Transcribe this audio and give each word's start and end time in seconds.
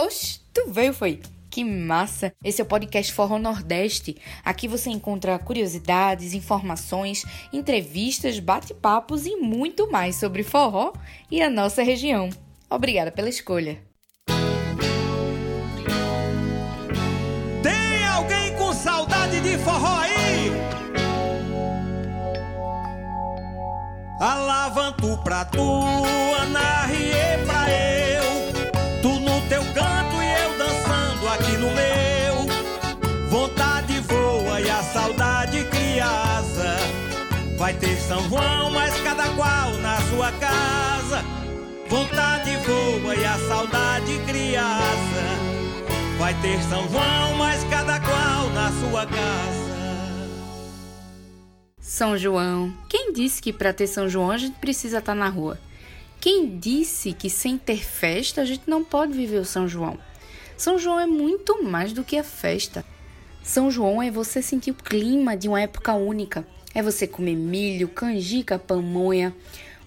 Oxe, 0.00 0.38
tu 0.54 0.70
veio, 0.70 0.94
foi? 0.94 1.20
Que 1.50 1.64
massa! 1.64 2.32
Esse 2.44 2.60
é 2.60 2.64
o 2.64 2.68
podcast 2.68 3.12
Forró 3.12 3.36
Nordeste. 3.36 4.16
Aqui 4.44 4.68
você 4.68 4.90
encontra 4.90 5.36
curiosidades, 5.40 6.34
informações, 6.34 7.24
entrevistas, 7.52 8.38
bate-papos 8.38 9.26
e 9.26 9.34
muito 9.34 9.90
mais 9.90 10.14
sobre 10.14 10.44
forró 10.44 10.92
e 11.28 11.42
a 11.42 11.50
nossa 11.50 11.82
região. 11.82 12.28
Obrigada 12.70 13.10
pela 13.10 13.28
escolha. 13.28 13.82
Tem 17.60 18.06
alguém 18.14 18.54
com 18.56 18.72
saudade 18.72 19.40
de 19.40 19.58
forró 19.58 19.98
aí? 19.98 20.52
Alavanto 24.20 25.18
pra 25.24 25.44
tu, 25.44 25.60
Ana 26.40 26.86
Rie 26.86 27.18
Vai 37.58 37.74
ter 37.74 37.96
São 37.96 38.22
João, 38.28 38.70
mas 38.70 38.94
cada 39.00 39.34
qual 39.34 39.72
na 39.78 40.00
sua 40.02 40.30
casa. 40.30 41.24
Vontade 41.88 42.56
voa 42.58 43.16
e 43.16 43.24
a 43.24 43.36
saudade 43.48 44.16
criança. 44.28 45.24
Vai 46.16 46.40
ter 46.40 46.62
São 46.62 46.88
João, 46.88 47.34
mas 47.36 47.64
cada 47.64 47.98
qual 47.98 48.48
na 48.50 48.70
sua 48.70 49.04
casa. 49.06 49.68
São 51.80 52.16
João. 52.16 52.72
Quem 52.88 53.12
disse 53.12 53.42
que 53.42 53.52
para 53.52 53.72
ter 53.72 53.88
São 53.88 54.08
João 54.08 54.30
a 54.30 54.38
gente 54.38 54.56
precisa 54.60 54.98
estar 54.98 55.16
na 55.16 55.28
rua? 55.28 55.58
Quem 56.20 56.56
disse 56.56 57.12
que 57.12 57.28
sem 57.28 57.58
ter 57.58 57.84
festa 57.84 58.40
a 58.40 58.44
gente 58.44 58.70
não 58.70 58.84
pode 58.84 59.14
viver 59.14 59.38
o 59.38 59.44
São 59.44 59.66
João? 59.66 59.98
São 60.56 60.78
João 60.78 61.00
é 61.00 61.06
muito 61.06 61.60
mais 61.64 61.92
do 61.92 62.04
que 62.04 62.16
a 62.16 62.22
festa. 62.22 62.84
São 63.42 63.68
João 63.68 64.00
é 64.00 64.12
você 64.12 64.40
sentir 64.40 64.70
o 64.70 64.74
clima 64.74 65.36
de 65.36 65.48
uma 65.48 65.60
época 65.60 65.92
única. 65.94 66.46
É 66.74 66.82
você 66.82 67.06
comer 67.06 67.34
milho, 67.34 67.88
canjica, 67.88 68.58
pamonha, 68.58 69.34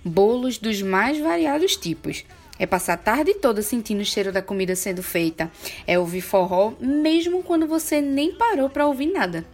bolos 0.04 0.58
dos 0.58 0.82
mais 0.82 1.20
variados 1.20 1.76
tipos. 1.76 2.26
É 2.58 2.66
passar 2.66 2.94
a 2.94 2.98
tarde 2.98 3.34
toda 3.36 3.62
sentindo 3.62 4.02
o 4.02 4.06
cheiro 4.06 4.32
da 4.32 4.42
comida 4.42 4.76
sendo 4.76 5.02
feita. 5.02 5.52
É 5.88 5.98
ouvir 5.98 6.22
forró 6.22 6.74
mesmo 6.80 7.44
quando 7.44 7.68
você 7.68 8.02
nem 8.02 8.34
parou 8.36 8.70
para 8.70 8.86
ouvir 8.86 9.08
nada. 9.08 9.46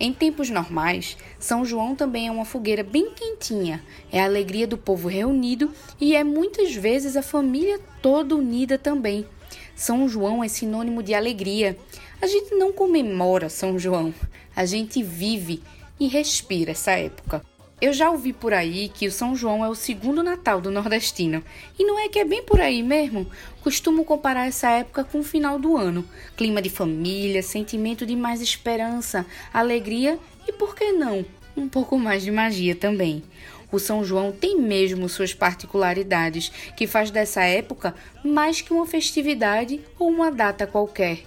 Em 0.00 0.12
tempos 0.12 0.48
normais, 0.48 1.16
São 1.40 1.64
João 1.64 1.96
também 1.96 2.28
é 2.28 2.30
uma 2.30 2.44
fogueira 2.44 2.84
bem 2.84 3.10
quentinha, 3.10 3.82
é 4.12 4.20
a 4.20 4.26
alegria 4.26 4.64
do 4.64 4.78
povo 4.78 5.08
reunido 5.08 5.72
e 6.00 6.14
é 6.14 6.22
muitas 6.22 6.72
vezes 6.72 7.16
a 7.16 7.22
família 7.22 7.80
toda 8.00 8.36
unida 8.36 8.78
também. 8.78 9.26
São 9.74 10.08
João 10.08 10.44
é 10.44 10.46
sinônimo 10.46 11.02
de 11.02 11.14
alegria. 11.14 11.76
A 12.22 12.28
gente 12.28 12.54
não 12.54 12.72
comemora 12.72 13.48
São 13.48 13.76
João, 13.76 14.14
a 14.54 14.64
gente 14.64 15.02
vive 15.02 15.62
e 15.98 16.06
respira 16.06 16.72
essa 16.72 16.92
época. 16.92 17.42
Eu 17.80 17.92
já 17.92 18.10
ouvi 18.10 18.32
por 18.32 18.52
aí 18.52 18.88
que 18.88 19.06
o 19.06 19.12
São 19.12 19.36
João 19.36 19.64
é 19.64 19.68
o 19.68 19.74
segundo 19.74 20.20
Natal 20.20 20.60
do 20.60 20.68
nordestino. 20.68 21.44
E 21.78 21.84
não 21.84 21.96
é 21.96 22.08
que 22.08 22.18
é 22.18 22.24
bem 22.24 22.42
por 22.42 22.60
aí 22.60 22.82
mesmo? 22.82 23.30
Costumo 23.62 24.04
comparar 24.04 24.48
essa 24.48 24.68
época 24.68 25.04
com 25.04 25.20
o 25.20 25.24
final 25.24 25.60
do 25.60 25.76
ano. 25.76 26.04
Clima 26.36 26.60
de 26.60 26.68
família, 26.68 27.40
sentimento 27.40 28.04
de 28.04 28.16
mais 28.16 28.40
esperança, 28.40 29.24
alegria 29.54 30.18
e, 30.48 30.52
por 30.52 30.74
que 30.74 30.90
não, 30.90 31.24
um 31.56 31.68
pouco 31.68 31.96
mais 31.96 32.24
de 32.24 32.32
magia 32.32 32.74
também. 32.74 33.22
O 33.70 33.78
São 33.78 34.02
João 34.02 34.32
tem 34.32 34.60
mesmo 34.60 35.08
suas 35.08 35.32
particularidades, 35.32 36.50
que 36.76 36.86
faz 36.86 37.12
dessa 37.12 37.44
época 37.44 37.94
mais 38.24 38.60
que 38.60 38.72
uma 38.72 38.86
festividade 38.86 39.80
ou 39.98 40.08
uma 40.08 40.32
data 40.32 40.66
qualquer. 40.66 41.20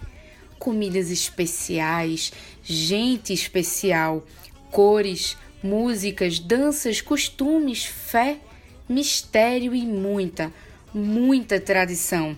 Comidas 0.60 1.12
especiais, 1.12 2.34
gente 2.62 3.32
especial, 3.32 4.26
cores, 4.72 5.38
músicas, 5.62 6.40
danças, 6.40 7.02
costumes, 7.02 7.86
fé, 7.86 8.38
mistério 8.88 9.76
e 9.76 9.86
muita, 9.86 10.52
muita 10.94 11.60
tradição. 11.60 12.36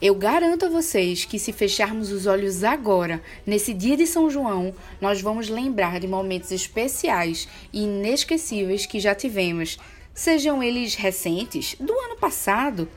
Eu 0.00 0.14
garanto 0.14 0.66
a 0.66 0.68
vocês 0.68 1.24
que 1.24 1.38
se 1.38 1.52
fecharmos 1.52 2.12
os 2.12 2.26
olhos 2.26 2.62
agora, 2.62 3.22
nesse 3.46 3.72
dia 3.72 3.96
de 3.96 4.06
São 4.06 4.30
João, 4.30 4.74
nós 5.00 5.20
vamos 5.20 5.48
lembrar 5.48 5.98
de 5.98 6.06
momentos 6.06 6.52
especiais 6.52 7.48
e 7.72 7.82
inesquecíveis 7.82 8.84
que 8.84 9.00
já 9.00 9.14
tivemos, 9.14 9.78
sejam 10.14 10.62
eles 10.62 10.94
recentes, 10.94 11.76
do 11.80 11.92
ano 11.92 12.16
passado, 12.16 12.88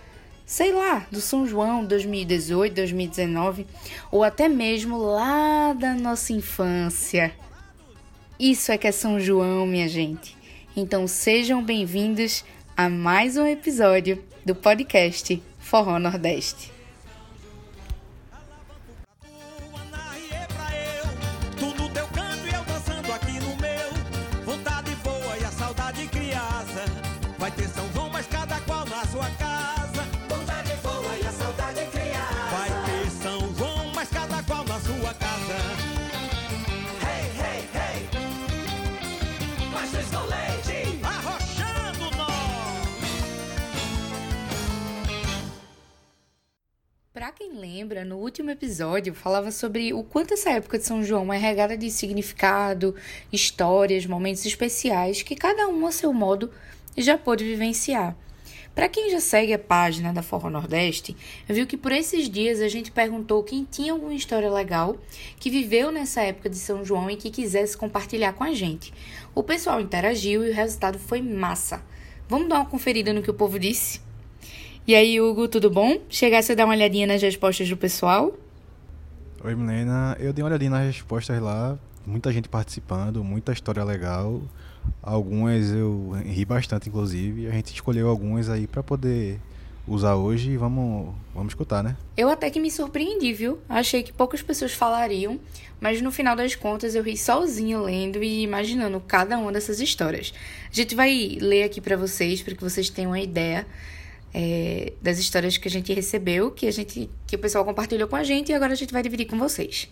sei 0.45 0.73
lá, 0.73 1.07
do 1.09 1.21
São 1.21 1.47
João 1.47 1.85
2018, 1.85 2.73
2019, 2.73 3.65
ou 4.11 4.23
até 4.23 4.49
mesmo 4.49 4.97
lá 4.97 5.73
da 5.73 5.93
nossa 5.93 6.33
infância. 6.33 7.33
Isso 8.39 8.71
é 8.71 8.77
que 8.77 8.87
é 8.87 8.91
São 8.93 9.19
João, 9.19 9.67
minha 9.67 9.89
gente. 9.89 10.37
Então 10.73 11.05
sejam 11.09 11.61
bem-vindos 11.61 12.45
a 12.77 12.87
mais 12.87 13.35
um 13.35 13.45
episódio 13.45 14.23
do 14.45 14.55
podcast 14.55 15.43
Forró 15.59 15.99
Nordeste. 15.99 16.71
Pra 47.29 47.37
quem 47.45 47.53
lembra, 47.53 48.03
no 48.03 48.17
último 48.17 48.49
episódio 48.49 49.13
falava 49.13 49.51
sobre 49.51 49.93
o 49.93 50.03
quanto 50.03 50.33
essa 50.33 50.49
época 50.49 50.79
de 50.79 50.85
São 50.85 51.03
João 51.03 51.31
é 51.31 51.37
regada 51.37 51.77
de 51.77 51.91
significado, 51.91 52.95
histórias, 53.31 54.07
momentos 54.07 54.43
especiais 54.47 55.21
que 55.21 55.35
cada 55.35 55.67
um 55.67 55.85
a 55.85 55.91
seu 55.91 56.11
modo 56.11 56.49
já 56.97 57.19
pôde 57.19 57.43
vivenciar. 57.43 58.17
Para 58.73 58.89
quem 58.89 59.11
já 59.11 59.19
segue 59.19 59.53
a 59.53 59.59
página 59.59 60.11
da 60.11 60.23
Forró 60.23 60.49
Nordeste, 60.49 61.15
viu 61.47 61.67
que 61.67 61.77
por 61.77 61.91
esses 61.91 62.27
dias 62.27 62.61
a 62.61 62.67
gente 62.67 62.91
perguntou 62.91 63.43
quem 63.43 63.63
tinha 63.63 63.93
alguma 63.93 64.15
história 64.15 64.49
legal 64.49 64.97
que 65.39 65.51
viveu 65.51 65.91
nessa 65.91 66.21
época 66.21 66.49
de 66.49 66.57
São 66.57 66.83
João 66.83 67.11
e 67.11 67.15
que 67.15 67.29
quisesse 67.29 67.77
compartilhar 67.77 68.33
com 68.33 68.43
a 68.43 68.55
gente. 68.55 68.91
O 69.35 69.43
pessoal 69.43 69.79
interagiu 69.79 70.43
e 70.43 70.49
o 70.49 70.55
resultado 70.55 70.97
foi 70.97 71.21
massa. 71.21 71.85
Vamos 72.27 72.49
dar 72.49 72.55
uma 72.55 72.65
conferida 72.65 73.13
no 73.13 73.21
que 73.21 73.29
o 73.29 73.35
povo 73.35 73.59
disse? 73.59 74.08
E 74.89 74.95
aí, 74.95 75.21
Hugo, 75.21 75.47
tudo 75.47 75.69
bom? 75.69 76.01
Chegasse 76.09 76.51
a 76.51 76.55
dar 76.55 76.65
uma 76.65 76.73
olhadinha 76.73 77.05
nas 77.05 77.21
respostas 77.21 77.69
do 77.69 77.77
pessoal? 77.77 78.35
Oi, 79.43 79.53
Milena. 79.53 80.17
Eu 80.19 80.33
dei 80.33 80.41
uma 80.41 80.49
olhadinha 80.49 80.71
nas 80.71 80.87
respostas 80.87 81.39
lá. 81.39 81.77
Muita 82.07 82.33
gente 82.33 82.49
participando, 82.49 83.23
muita 83.23 83.51
história 83.51 83.83
legal. 83.83 84.41
Algumas 85.03 85.69
eu 85.69 86.13
ri 86.25 86.43
bastante, 86.43 86.89
inclusive. 86.89 87.45
A 87.45 87.51
gente 87.51 87.71
escolheu 87.71 88.09
algumas 88.09 88.49
aí 88.49 88.65
pra 88.65 88.81
poder 88.81 89.39
usar 89.87 90.15
hoje 90.15 90.53
e 90.53 90.57
vamos, 90.57 91.13
vamos 91.35 91.51
escutar, 91.51 91.83
né? 91.83 91.95
Eu 92.17 92.27
até 92.27 92.49
que 92.49 92.59
me 92.59 92.71
surpreendi, 92.71 93.31
viu? 93.31 93.59
Achei 93.69 94.01
que 94.01 94.11
poucas 94.11 94.41
pessoas 94.41 94.73
falariam, 94.73 95.39
mas 95.79 96.01
no 96.01 96.11
final 96.11 96.35
das 96.35 96.55
contas 96.55 96.95
eu 96.95 97.03
ri 97.03 97.15
sozinha 97.15 97.79
lendo 97.79 98.23
e 98.23 98.41
imaginando 98.41 98.99
cada 98.99 99.37
uma 99.37 99.51
dessas 99.51 99.79
histórias. 99.79 100.33
A 100.67 100.73
gente 100.73 100.95
vai 100.95 101.37
ler 101.39 101.61
aqui 101.61 101.79
pra 101.79 101.95
vocês, 101.95 102.41
para 102.41 102.55
que 102.55 102.63
vocês 102.63 102.89
tenham 102.89 103.11
uma 103.11 103.19
ideia 103.19 103.67
é, 104.33 104.93
das 105.01 105.19
histórias 105.19 105.57
que 105.57 105.67
a 105.67 105.71
gente 105.71 105.93
recebeu, 105.93 106.51
que 106.51 106.67
a 106.67 106.71
gente, 106.71 107.09
que 107.25 107.35
o 107.35 107.39
pessoal 107.39 107.65
compartilhou 107.65 108.07
com 108.07 108.15
a 108.15 108.23
gente 108.23 108.51
e 108.51 108.53
agora 108.53 108.73
a 108.73 108.75
gente 108.75 108.93
vai 108.93 109.01
dividir 109.01 109.25
com 109.25 109.37
vocês. 109.37 109.89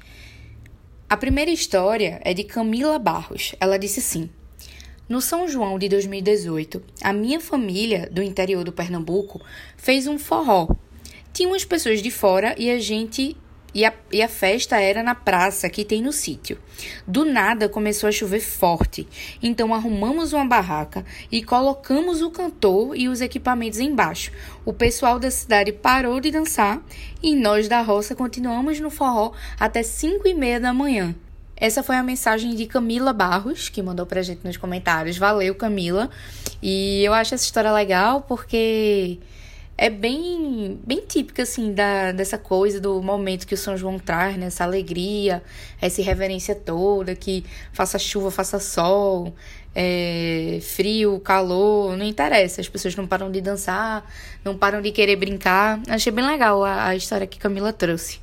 A 1.10 1.16
primeira 1.16 1.50
história 1.50 2.20
é 2.24 2.34
de 2.34 2.44
Camila 2.44 3.00
Barros. 3.00 3.56
Ela 3.60 3.78
disse 3.78 4.00
assim: 4.00 4.30
No 5.08 5.22
São 5.22 5.48
João 5.48 5.80
de 5.80 5.88
2018, 5.88 6.84
a 7.02 7.14
minha 7.14 7.40
família 7.40 8.10
do 8.12 8.22
interior 8.22 8.64
do 8.64 8.74
Pernambuco 8.74 9.42
fez 9.78 10.06
um 10.06 10.20
forró. 10.20 10.68
Tinha 11.32 11.48
umas 11.48 11.64
pessoas 11.64 12.02
de 12.02 12.12
fora 12.12 12.56
e 12.58 12.70
a 12.70 12.80
gente 12.80 13.38
e 13.74 13.86
a, 13.86 13.94
e 14.12 14.22
a 14.22 14.28
festa 14.28 14.80
era 14.80 15.04
na 15.04 15.14
praça 15.14 15.70
que 15.70 15.86
tem 15.86 16.02
no 16.02 16.12
sítio. 16.12 16.58
Do 17.06 17.26
nada 17.26 17.70
começou 17.70 18.08
a 18.08 18.12
chover 18.12 18.40
forte, 18.40 19.08
então 19.42 19.74
arrumamos 19.74 20.34
uma 20.34 20.46
barraca 20.46 21.06
e 21.32 21.44
colocamos 21.44 22.22
o 22.22 22.32
cantor 22.32 22.96
e 22.96 23.08
os 23.08 23.22
equipamentos 23.22 23.80
embaixo. 23.80 24.32
O 24.66 24.74
pessoal 24.74 25.20
da 25.20 25.32
cidade 25.32 25.72
parou 25.72 26.20
de 26.20 26.32
dançar 26.32 26.82
e 27.22 27.36
nós 27.36 27.68
da 27.68 27.82
roça 27.82 28.16
continuamos 28.16 28.80
no 28.80 28.90
forró 28.90 29.34
até 29.60 29.84
5 29.84 30.28
e 30.28 30.34
meia 30.34 30.60
da 30.60 30.74
manhã. 30.74 31.16
Essa 31.60 31.82
foi 31.82 31.96
a 31.96 32.04
mensagem 32.04 32.54
de 32.54 32.68
Camila 32.68 33.12
Barros, 33.12 33.68
que 33.68 33.82
mandou 33.82 34.06
pra 34.06 34.22
gente 34.22 34.46
nos 34.46 34.58
comentários. 34.58 35.18
Valeu, 35.18 35.56
Camila. 35.56 36.08
E 36.62 37.04
eu 37.04 37.14
acho 37.16 37.34
essa 37.34 37.44
história 37.44 37.72
legal 37.72 38.22
porque 38.22 39.18
é 39.78 39.92
bem, 39.92 40.80
bem 40.86 41.06
típica, 41.06 41.44
assim, 41.44 41.72
da, 41.72 42.12
dessa 42.12 42.38
coisa, 42.38 42.82
do 42.82 43.00
momento 43.02 43.46
que 43.46 43.54
o 43.54 43.58
São 43.58 43.78
João 43.78 44.00
traz, 44.00 44.36
né? 44.36 44.48
Essa 44.48 44.64
alegria, 44.64 45.44
essa 45.80 46.02
reverência 46.02 46.56
toda, 46.56 47.16
que 47.16 47.46
faça 47.72 48.00
chuva, 48.00 48.32
faça 48.32 48.60
sol, 48.60 49.36
é, 49.76 50.58
frio, 50.64 51.20
calor, 51.20 51.96
não 51.96 52.04
interessa. 52.04 52.60
As 52.60 52.68
pessoas 52.68 52.96
não 52.96 53.06
param 53.06 53.32
de 53.32 53.40
dançar, 53.40 54.04
não 54.44 54.58
param 54.58 54.82
de 54.82 54.92
querer 54.92 55.16
brincar. 55.16 55.80
Achei 55.88 56.12
bem 56.12 56.26
legal 56.26 56.66
a, 56.66 56.88
a 56.88 56.96
história 56.96 57.28
que 57.28 57.38
Camila 57.38 57.72
trouxe. 57.72 58.20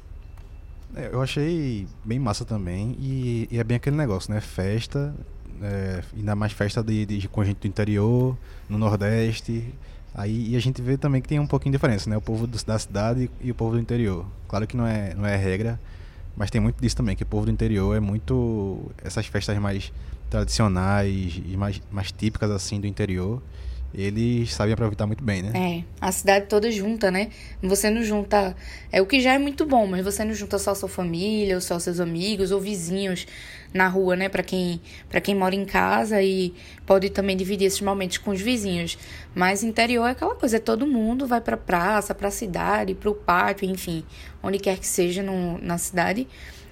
É, 0.97 1.11
eu 1.13 1.23
achei 1.23 1.87
bem 2.05 2.19
massa 2.19 2.45
também. 2.45 2.97
E, 2.99 3.49
e, 3.49 3.61
é 3.61 3.63
bem 3.63 3.77
aquele 3.77 3.95
negócio, 3.97 4.35
né? 4.35 4.41
Festa, 4.41 5.15
é, 5.63 6.03
ainda 6.17 6.35
mais 6.35 6.53
festa 6.53 6.83
de, 6.83 7.07
de, 7.07 7.29
com 7.29 7.45
gente 7.45 7.59
do 7.59 7.69
interior, 7.69 8.37
no 8.69 8.77
Nordeste. 8.77 9.73
Aí 10.15 10.51
e 10.51 10.57
a 10.57 10.61
gente 10.61 10.81
vê 10.81 10.97
também 10.97 11.21
que 11.21 11.29
tem 11.29 11.41
um 11.41 11.47
pouquinho 11.47 11.73
de 11.73 11.77
diferença, 11.77 12.09
né? 12.09 12.17
O 12.17 12.21
povo 12.21 12.47
da 12.47 12.79
cidade 12.79 13.31
e 13.41 13.51
o 13.51 13.55
povo 13.55 13.73
do 13.73 13.81
interior. 13.81 14.25
Claro 14.47 14.67
que 14.67 14.77
não 14.77 14.87
é, 14.87 15.15
não 15.15 15.27
é 15.27 15.37
regra, 15.37 15.81
mas 16.37 16.51
tem 16.51 16.61
muito 16.61 16.81
disso 16.81 16.97
também, 16.97 17.17
que 17.17 17.25
o 17.25 17.27
povo 17.27 17.47
do 17.47 17.53
interior 17.53 17.97
é 17.97 18.01
muito. 18.01 18.91
essas 19.03 19.27
festas 19.27 19.59
mais 19.59 19.93
tradicionais 20.31 21.41
e 21.45 21.57
mais, 21.57 21.81
mais 21.91 22.13
típicas 22.13 22.51
assim 22.51 22.81
do 22.81 22.87
interior 22.87 23.43
eles 23.97 24.53
sabem 24.53 24.75
aproveitar 24.75 25.07
muito 25.07 25.23
bem, 25.23 25.41
né? 25.43 25.53
É, 25.55 25.85
a 26.01 26.11
cidade 26.11 26.47
toda 26.47 26.71
junta, 26.71 27.11
né? 27.11 27.31
Você 27.63 27.89
não 27.89 28.03
junta. 28.03 28.57
É 28.91 29.01
o 29.01 29.07
que 29.07 29.21
já 29.21 29.35
é 29.35 29.39
muito 29.39 29.65
bom, 29.65 29.87
mas 29.87 30.05
você 30.05 30.25
não 30.25 30.35
junta 30.35 30.59
só 30.59 30.75
sua 30.75 30.89
família, 30.89 31.55
ou 31.55 31.61
só 31.61 31.79
seus 31.79 32.01
amigos, 32.01 32.51
ou 32.51 32.61
vizinhos 32.61 33.25
na 33.73 33.87
rua, 33.87 34.17
né? 34.17 34.29
Para 34.29 34.43
quem, 34.43 34.81
pra 35.09 35.21
quem 35.21 35.35
mora 35.35 35.55
em 35.55 35.65
casa 35.65 36.21
e 36.21 36.53
pode 36.85 37.09
também 37.11 37.37
dividir 37.37 37.67
esses 37.67 37.81
momentos 37.81 38.19
com 38.19 38.33
os 38.33 38.41
vizinhos. 38.41 38.99
Mas 39.33 39.63
interior 39.63 40.07
é 40.07 40.11
aquela 40.11 40.35
coisa, 40.35 40.57
é 40.57 40.61
todo 40.61 40.87
mundo 40.87 41.25
vai 41.27 41.41
pra 41.41 41.57
praça, 41.57 42.13
pra 42.15 42.33
cidade, 42.33 42.95
pro 42.95 43.15
pátio, 43.15 43.71
enfim, 43.71 44.05
onde 44.43 44.59
quer 44.59 44.79
que 44.79 44.87
seja 44.87 45.23
no, 45.23 45.59
na 45.59 45.79
cidade, 45.79 46.27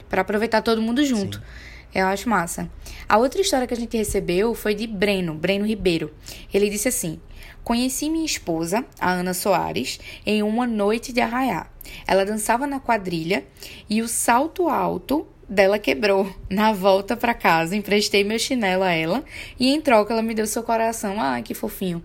para 0.08 0.22
aproveitar 0.22 0.60
todo 0.60 0.82
mundo 0.82 1.04
junto. 1.04 1.36
Sim. 1.38 1.71
Eu 1.94 2.06
acho 2.06 2.28
massa. 2.28 2.70
A 3.08 3.18
outra 3.18 3.40
história 3.40 3.66
que 3.66 3.74
a 3.74 3.76
gente 3.76 3.96
recebeu 3.96 4.54
foi 4.54 4.74
de 4.74 4.86
Breno, 4.86 5.34
Breno 5.34 5.66
Ribeiro. 5.66 6.12
Ele 6.52 6.70
disse 6.70 6.88
assim: 6.88 7.20
Conheci 7.62 8.08
minha 8.08 8.24
esposa, 8.24 8.84
a 8.98 9.12
Ana 9.12 9.34
Soares, 9.34 10.00
em 10.26 10.42
uma 10.42 10.66
noite 10.66 11.12
de 11.12 11.20
arraiar. 11.20 11.70
Ela 12.06 12.24
dançava 12.24 12.66
na 12.66 12.80
quadrilha 12.80 13.44
e 13.88 14.02
o 14.02 14.08
salto 14.08 14.68
alto 14.68 15.26
dela 15.48 15.78
quebrou. 15.78 16.32
Na 16.50 16.72
volta 16.72 17.16
para 17.16 17.34
casa, 17.34 17.76
emprestei 17.76 18.24
meu 18.24 18.38
chinelo 18.38 18.82
a 18.82 18.92
ela 18.92 19.24
e 19.60 19.68
em 19.68 19.80
troca 19.80 20.12
ela 20.12 20.22
me 20.22 20.34
deu 20.34 20.46
seu 20.46 20.62
coração. 20.62 21.20
Ai, 21.20 21.42
que 21.42 21.54
fofinho. 21.54 22.02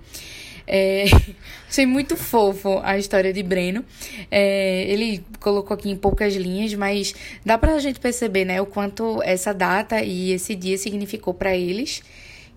É, 0.68 1.06
achei 1.68 1.86
muito 1.86 2.18
fofo 2.18 2.80
a 2.84 2.98
história 2.98 3.32
de 3.32 3.42
Breno. 3.42 3.86
É, 4.30 4.84
ele 4.84 5.24
colocou 5.40 5.74
aqui 5.74 5.90
em 5.90 5.96
poucas 5.96 6.36
linhas, 6.36 6.74
mas 6.74 7.16
dá 7.46 7.58
pra 7.58 7.80
gente 7.80 8.00
perceber, 8.00 8.46
né, 8.46 8.62
o 8.62 8.66
quanto 8.66 9.24
essa 9.24 9.54
data 9.54 10.04
e 10.04 10.32
esse 10.32 10.54
dia 10.54 10.78
significou 10.78 11.34
para 11.34 11.56
eles. 11.56 12.04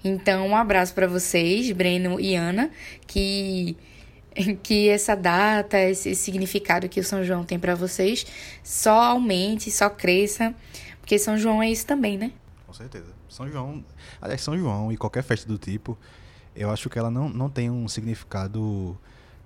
Então, 0.03 0.49
um 0.49 0.57
abraço 0.57 0.95
para 0.95 1.07
vocês, 1.07 1.71
Breno 1.73 2.19
e 2.19 2.35
Ana, 2.35 2.71
que 3.07 3.77
que 4.63 4.89
essa 4.89 5.15
data, 5.15 5.79
esse 5.79 6.15
significado 6.15 6.89
que 6.89 7.01
o 7.01 7.05
São 7.05 7.25
João 7.25 7.45
tem 7.45 7.59
para 7.59 7.75
vocês 7.75 8.27
só 8.63 9.03
aumente, 9.03 9.71
só 9.71 9.91
cresça, 9.91 10.55
porque 11.01 11.19
São 11.19 11.37
João 11.37 11.63
é 11.63 11.71
isso 11.71 11.87
também, 11.87 12.17
né? 12.17 12.33
Com 12.67 12.73
certeza. 12.73 13.21
São 13.29 13.49
João, 13.49 13.85
aliás, 14.21 14.41
São 14.41 14.59
João 14.59 14.93
e 14.93 14.97
qualquer 14.97 15.23
festa 15.23 15.47
do 15.47 15.59
tipo 15.59 15.97
eu 16.55 16.71
acho 16.71 16.89
que 16.89 16.99
ela 16.99 17.11
não, 17.11 17.29
não 17.29 17.49
tem 17.49 17.71
um 17.71 17.87
significado 17.89 18.97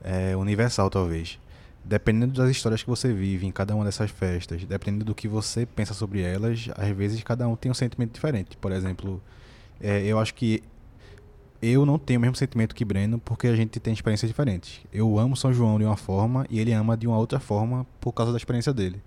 é, 0.03 0.37
universal, 0.37 0.91
talvez. 0.91 1.39
Dependendo 1.85 2.33
das 2.33 2.51
histórias 2.51 2.83
que 2.83 2.89
você 2.89 3.13
vive 3.13 3.47
em 3.47 3.53
cada 3.53 3.75
uma 3.75 3.85
dessas 3.85 4.11
festas, 4.11 4.65
dependendo 4.65 5.05
do 5.05 5.15
que 5.15 5.29
você 5.29 5.67
pensa 5.67 5.93
sobre 5.93 6.23
elas, 6.23 6.69
às 6.77 6.89
vezes 6.91 7.23
cada 7.23 7.47
um 7.47 7.57
tem 7.57 7.71
um 7.71 7.75
sentimento 7.75 8.13
diferente. 8.15 8.57
Por 8.57 8.73
exemplo, 8.73 9.23
é, 9.81 10.03
eu 10.03 10.19
acho 10.19 10.35
que 10.35 10.63
eu 11.61 11.87
não 11.87 11.99
tenho 11.99 12.19
o 12.19 12.21
mesmo 12.21 12.37
sentimento 12.37 12.75
que 12.75 12.85
Breno 12.85 13.19
porque 13.19 13.47
a 13.47 13.57
gente 13.57 13.81
tem 13.81 13.93
experiências 13.93 14.29
diferentes. 14.29 14.81
Eu 14.93 15.19
amo 15.19 15.37
São 15.37 15.53
João 15.53 15.79
de 15.79 15.85
uma 15.85 15.97
forma 15.97 16.47
e 16.51 16.59
ele 16.59 16.73
ama 16.73 16.97
de 16.97 17.07
uma 17.07 17.19
outra 17.19 17.41
forma 17.41 17.87
por 18.01 18.13
causa 18.13 18.33
da 18.33 18.39
experiência 18.39 18.73
dele. 18.73 19.01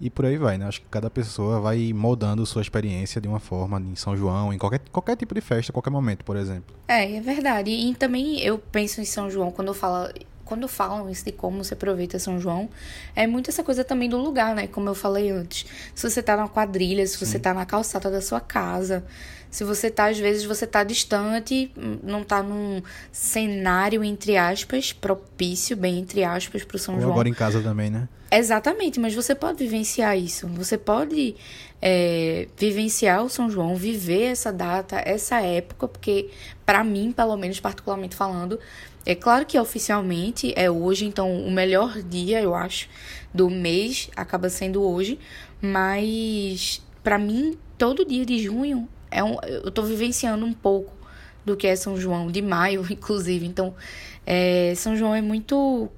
E 0.00 0.10
por 0.10 0.26
aí 0.26 0.36
vai, 0.36 0.58
né? 0.58 0.66
Acho 0.66 0.80
que 0.80 0.86
cada 0.90 1.08
pessoa 1.08 1.60
vai 1.60 1.92
moldando 1.92 2.44
sua 2.44 2.62
experiência 2.62 3.20
de 3.20 3.26
uma 3.26 3.40
forma 3.40 3.80
em 3.80 3.96
São 3.96 4.16
João, 4.16 4.52
em 4.52 4.58
qualquer, 4.58 4.80
qualquer 4.92 5.16
tipo 5.16 5.34
de 5.34 5.40
festa, 5.40 5.72
qualquer 5.72 5.90
momento, 5.90 6.24
por 6.24 6.36
exemplo. 6.36 6.76
É, 6.86 7.16
é 7.16 7.20
verdade. 7.20 7.70
E 7.70 7.94
também 7.94 8.40
eu 8.40 8.58
penso 8.58 9.00
em 9.00 9.04
São 9.04 9.30
João 9.30 9.50
quando 9.50 9.68
eu 9.68 9.74
falo 9.74 10.08
quando 10.46 10.66
falam 10.68 11.10
isso 11.10 11.24
de 11.24 11.32
como 11.32 11.62
se 11.62 11.74
aproveita 11.74 12.18
São 12.18 12.40
João, 12.40 12.70
é 13.14 13.26
muito 13.26 13.50
essa 13.50 13.62
coisa 13.62 13.84
também 13.84 14.08
do 14.08 14.16
lugar, 14.16 14.54
né? 14.54 14.66
Como 14.66 14.88
eu 14.88 14.94
falei 14.94 15.28
antes. 15.30 15.66
Se 15.94 16.08
você 16.08 16.22
tá 16.22 16.36
na 16.36 16.48
quadrilha, 16.48 17.06
se 17.06 17.18
você 17.18 17.32
Sim. 17.32 17.40
tá 17.40 17.52
na 17.52 17.66
calçada 17.66 18.10
da 18.10 18.22
sua 18.22 18.40
casa, 18.40 19.04
se 19.50 19.64
você 19.64 19.90
tá, 19.90 20.06
às 20.06 20.18
vezes, 20.18 20.44
você 20.44 20.66
tá 20.66 20.84
distante, 20.84 21.70
não 22.02 22.22
tá 22.22 22.42
num 22.42 22.82
cenário, 23.10 24.04
entre 24.04 24.36
aspas, 24.36 24.92
propício, 24.92 25.76
bem 25.76 25.98
entre 25.98 26.24
aspas, 26.24 26.62
pro 26.62 26.78
São 26.78 26.94
Ou 26.94 27.00
João. 27.00 27.12
agora 27.12 27.28
em 27.28 27.34
casa 27.34 27.60
também, 27.60 27.90
né? 27.90 28.08
Exatamente, 28.30 29.00
mas 29.00 29.14
você 29.14 29.34
pode 29.34 29.58
vivenciar 29.58 30.18
isso. 30.18 30.46
Você 30.48 30.76
pode 30.76 31.36
é, 31.80 32.48
vivenciar 32.56 33.24
o 33.24 33.28
São 33.28 33.48
João, 33.48 33.76
viver 33.76 34.24
essa 34.24 34.52
data, 34.52 35.00
essa 35.04 35.40
época, 35.40 35.88
porque, 35.88 36.30
para 36.64 36.84
mim, 36.84 37.12
pelo 37.12 37.36
menos, 37.36 37.60
particularmente 37.60 38.14
falando, 38.14 38.58
é 39.06 39.14
claro 39.14 39.46
que 39.46 39.58
oficialmente 39.58 40.52
é 40.56 40.70
hoje, 40.70 41.06
então 41.06 41.40
o 41.40 41.50
melhor 41.50 42.02
dia, 42.02 42.42
eu 42.42 42.54
acho, 42.54 42.88
do 43.32 43.48
mês 43.48 44.10
acaba 44.16 44.50
sendo 44.50 44.82
hoje, 44.82 45.18
mas 45.62 46.82
para 47.02 47.18
mim, 47.18 47.56
todo 47.78 48.04
dia 48.04 48.26
de 48.26 48.38
junho 48.40 48.88
é 49.10 49.22
um, 49.22 49.36
eu 49.42 49.70
tô 49.70 49.82
vivenciando 49.82 50.44
um 50.44 50.52
pouco 50.52 50.92
do 51.44 51.56
que 51.56 51.68
é 51.68 51.76
São 51.76 51.96
João, 51.96 52.30
de 52.30 52.42
maio, 52.42 52.84
inclusive. 52.90 53.46
Então, 53.46 53.74
é, 54.26 54.74
São 54.74 54.96
João 54.96 55.14
é 55.14 55.22
muito 55.22 55.88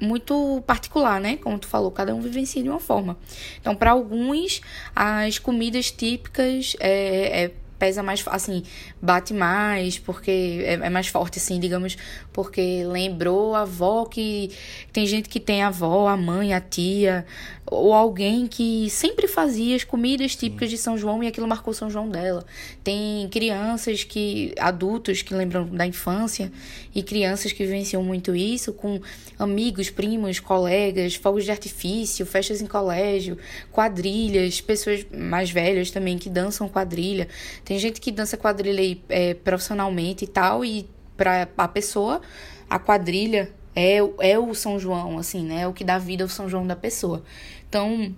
muito 0.00 0.62
particular, 0.66 1.20
né? 1.20 1.36
Como 1.36 1.58
tu 1.58 1.66
falou, 1.66 1.90
cada 1.90 2.14
um 2.14 2.20
vivencia 2.20 2.62
de 2.62 2.68
uma 2.68 2.80
forma. 2.80 3.16
Então, 3.60 3.74
para 3.74 3.92
alguns, 3.92 4.60
as 4.94 5.38
comidas 5.38 5.90
típicas 5.90 6.76
é, 6.80 7.44
é 7.44 7.52
pesa 7.84 8.02
mais, 8.02 8.24
assim, 8.28 8.62
bate 9.00 9.34
mais, 9.34 9.98
porque 9.98 10.64
é, 10.64 10.72
é, 10.72 10.88
mais 10.88 11.06
forte, 11.08 11.38
assim, 11.38 11.60
digamos, 11.60 11.98
porque 12.32 12.82
lembrou 12.86 13.54
a 13.54 13.60
avó 13.60 14.06
que. 14.06 14.50
Tem 14.90 15.06
gente 15.06 15.28
que 15.28 15.38
tem 15.38 15.62
a 15.62 15.66
avó, 15.66 16.08
a 16.08 16.16
mãe, 16.16 16.54
a 16.54 16.60
tia, 16.62 17.26
ou 17.66 17.94
alguém 17.94 18.46
que 18.46 18.90
sempre 18.90 19.26
fazia 19.26 19.74
as 19.74 19.84
comidas 19.84 20.36
típicas 20.36 20.68
de 20.68 20.76
São 20.76 20.98
João 20.98 21.22
e 21.22 21.26
aquilo 21.26 21.48
marcou 21.48 21.72
São 21.72 21.88
João 21.88 22.08
dela. 22.08 22.44
Tem 22.82 23.28
crianças 23.30 24.04
que. 24.04 24.54
adultos 24.58 25.22
que 25.22 25.34
lembram 25.34 25.66
da 25.66 25.86
infância 25.86 26.52
e 26.94 27.02
crianças 27.02 27.52
que 27.52 27.64
vivenciam 27.64 28.02
muito 28.02 28.34
isso 28.34 28.72
com 28.72 29.00
amigos, 29.38 29.88
primos, 29.90 30.38
colegas, 30.40 31.14
fogos 31.14 31.44
de 31.44 31.50
artifício, 31.50 32.26
festas 32.26 32.60
em 32.60 32.66
colégio, 32.66 33.38
quadrilhas, 33.72 34.60
pessoas 34.60 35.06
mais 35.10 35.50
velhas 35.50 35.90
também 35.90 36.18
que 36.18 36.28
dançam 36.28 36.68
quadrilha. 36.68 37.28
Tem 37.64 37.78
gente 37.78 38.00
que 38.00 38.12
dança 38.12 38.36
quadrilha 38.36 38.80
aí, 38.80 39.00
é, 39.08 39.34
profissionalmente 39.34 40.24
e 40.24 40.28
tal, 40.28 40.64
e 40.64 40.86
para 41.16 41.48
a 41.56 41.68
pessoa, 41.68 42.20
a 42.68 42.78
quadrilha 42.78 43.50
é, 43.74 43.96
é 44.20 44.38
o 44.38 44.54
São 44.54 44.78
João, 44.78 45.18
assim, 45.18 45.44
né? 45.44 45.62
É 45.62 45.68
o 45.68 45.72
que 45.72 45.84
dá 45.84 45.98
vida 45.98 46.24
ao 46.24 46.28
São 46.28 46.48
João 46.48 46.66
da 46.66 46.76
pessoa. 46.76 47.22
Então, 47.68 48.14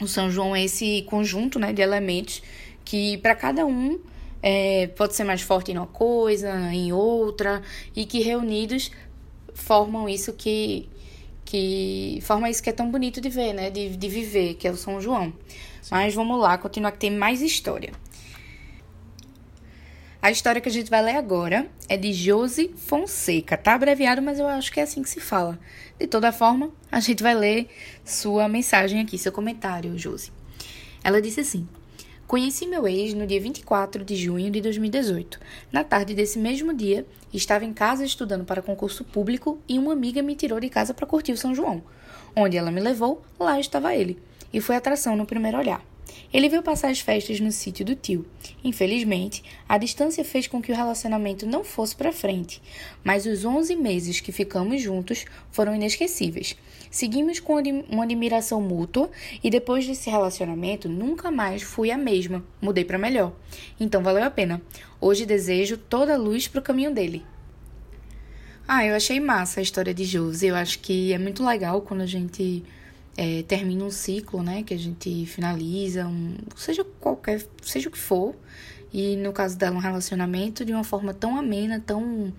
o 0.00 0.06
São 0.06 0.30
João 0.30 0.54
é 0.54 0.64
esse 0.64 1.02
conjunto, 1.02 1.58
né, 1.58 1.72
de 1.72 1.82
elementos 1.82 2.42
que 2.84 3.18
para 3.18 3.34
cada 3.34 3.66
um 3.66 4.00
é, 4.42 4.88
pode 4.88 5.14
ser 5.14 5.24
mais 5.24 5.42
forte 5.42 5.70
em 5.72 5.76
uma 5.76 5.86
coisa, 5.86 6.50
em 6.72 6.92
outra, 6.92 7.62
e 7.94 8.04
que 8.04 8.20
reunidos 8.20 8.90
formam 9.54 10.08
isso 10.08 10.32
que 10.32 10.88
que 11.44 12.20
forma 12.22 12.48
isso 12.48 12.62
que 12.62 12.70
é 12.70 12.72
tão 12.72 12.92
bonito 12.92 13.20
de 13.20 13.28
ver, 13.28 13.52
né, 13.52 13.70
de, 13.70 13.96
de 13.96 14.08
viver, 14.08 14.54
que 14.54 14.68
é 14.68 14.70
o 14.70 14.76
São 14.76 15.00
João. 15.00 15.32
Sim. 15.82 15.88
Mas 15.90 16.14
vamos 16.14 16.40
lá, 16.40 16.56
continuar 16.56 16.92
que 16.92 16.98
tem 16.98 17.10
mais 17.10 17.42
história. 17.42 17.92
A 20.22 20.30
história 20.30 20.60
que 20.60 20.68
a 20.68 20.72
gente 20.72 20.90
vai 20.90 21.02
ler 21.02 21.16
agora 21.16 21.66
é 21.88 21.96
de 21.96 22.12
Josi 22.12 22.74
Fonseca. 22.76 23.56
Tá 23.56 23.72
abreviado, 23.72 24.20
mas 24.20 24.38
eu 24.38 24.46
acho 24.46 24.70
que 24.70 24.78
é 24.78 24.82
assim 24.82 25.02
que 25.02 25.08
se 25.08 25.18
fala. 25.18 25.58
De 25.98 26.06
toda 26.06 26.30
forma, 26.30 26.70
a 26.92 27.00
gente 27.00 27.22
vai 27.22 27.34
ler 27.34 27.68
sua 28.04 28.46
mensagem 28.46 29.00
aqui, 29.00 29.16
seu 29.16 29.32
comentário, 29.32 29.96
Josi. 29.96 30.30
Ela 31.02 31.22
disse 31.22 31.40
assim: 31.40 31.66
Conheci 32.26 32.66
meu 32.66 32.86
ex 32.86 33.14
no 33.14 33.26
dia 33.26 33.40
24 33.40 34.04
de 34.04 34.14
junho 34.14 34.50
de 34.50 34.60
2018. 34.60 35.40
Na 35.72 35.84
tarde 35.84 36.12
desse 36.12 36.38
mesmo 36.38 36.74
dia, 36.74 37.06
estava 37.32 37.64
em 37.64 37.72
casa 37.72 38.04
estudando 38.04 38.44
para 38.44 38.60
concurso 38.60 39.04
público 39.04 39.58
e 39.66 39.78
uma 39.78 39.94
amiga 39.94 40.22
me 40.22 40.36
tirou 40.36 40.60
de 40.60 40.68
casa 40.68 40.92
para 40.92 41.06
curtir 41.06 41.32
o 41.32 41.36
São 41.38 41.54
João. 41.54 41.82
Onde 42.36 42.58
ela 42.58 42.70
me 42.70 42.80
levou, 42.80 43.22
lá 43.38 43.58
estava 43.58 43.94
ele. 43.94 44.18
E 44.52 44.60
foi 44.60 44.76
atração 44.76 45.16
no 45.16 45.24
primeiro 45.24 45.56
olhar. 45.56 45.82
Ele 46.32 46.48
veio 46.48 46.62
passar 46.62 46.90
as 46.90 47.00
festas 47.00 47.40
no 47.40 47.50
sítio 47.50 47.84
do 47.84 47.94
tio. 47.94 48.26
Infelizmente, 48.62 49.42
a 49.68 49.78
distância 49.78 50.24
fez 50.24 50.46
com 50.46 50.60
que 50.62 50.72
o 50.72 50.74
relacionamento 50.74 51.46
não 51.46 51.64
fosse 51.64 51.96
para 51.96 52.12
frente, 52.12 52.62
mas 53.02 53.26
os 53.26 53.44
11 53.44 53.76
meses 53.76 54.20
que 54.20 54.32
ficamos 54.32 54.82
juntos 54.82 55.24
foram 55.50 55.74
inesquecíveis. 55.74 56.56
Seguimos 56.90 57.38
com 57.38 57.54
uma 57.88 58.04
admiração 58.04 58.60
mútua 58.60 59.10
e 59.44 59.50
depois 59.50 59.86
desse 59.86 60.10
relacionamento 60.10 60.88
nunca 60.88 61.30
mais 61.30 61.62
fui 61.62 61.90
a 61.90 61.96
mesma, 61.96 62.44
mudei 62.60 62.84
para 62.84 62.98
melhor. 62.98 63.32
Então 63.78 64.02
valeu 64.02 64.24
a 64.24 64.30
pena. 64.30 64.60
Hoje 65.00 65.24
desejo 65.24 65.76
toda 65.76 66.14
a 66.14 66.18
luz 66.18 66.48
para 66.48 66.60
o 66.60 66.62
caminho 66.62 66.92
dele. 66.92 67.24
Ah, 68.66 68.84
eu 68.84 68.94
achei 68.94 69.18
massa 69.18 69.58
a 69.58 69.62
história 69.62 69.92
de 69.92 70.04
Josi. 70.04 70.46
Eu 70.46 70.54
acho 70.54 70.78
que 70.78 71.12
é 71.12 71.18
muito 71.18 71.44
legal 71.44 71.80
quando 71.82 72.02
a 72.02 72.06
gente 72.06 72.64
é, 73.16 73.42
termina 73.42 73.84
um 73.84 73.90
ciclo, 73.90 74.42
né? 74.42 74.62
Que 74.62 74.74
a 74.74 74.78
gente 74.78 75.26
finaliza, 75.26 76.06
um, 76.06 76.36
seja 76.56 76.84
qualquer, 77.00 77.44
seja 77.62 77.88
o 77.88 77.92
que 77.92 77.98
for. 77.98 78.34
E 78.92 79.16
no 79.16 79.32
caso 79.32 79.56
dela, 79.56 79.76
um 79.76 79.80
relacionamento 79.80 80.64
de 80.64 80.72
uma 80.72 80.84
forma 80.84 81.14
tão 81.14 81.36
amena, 81.36 81.82
tão, 81.84 82.32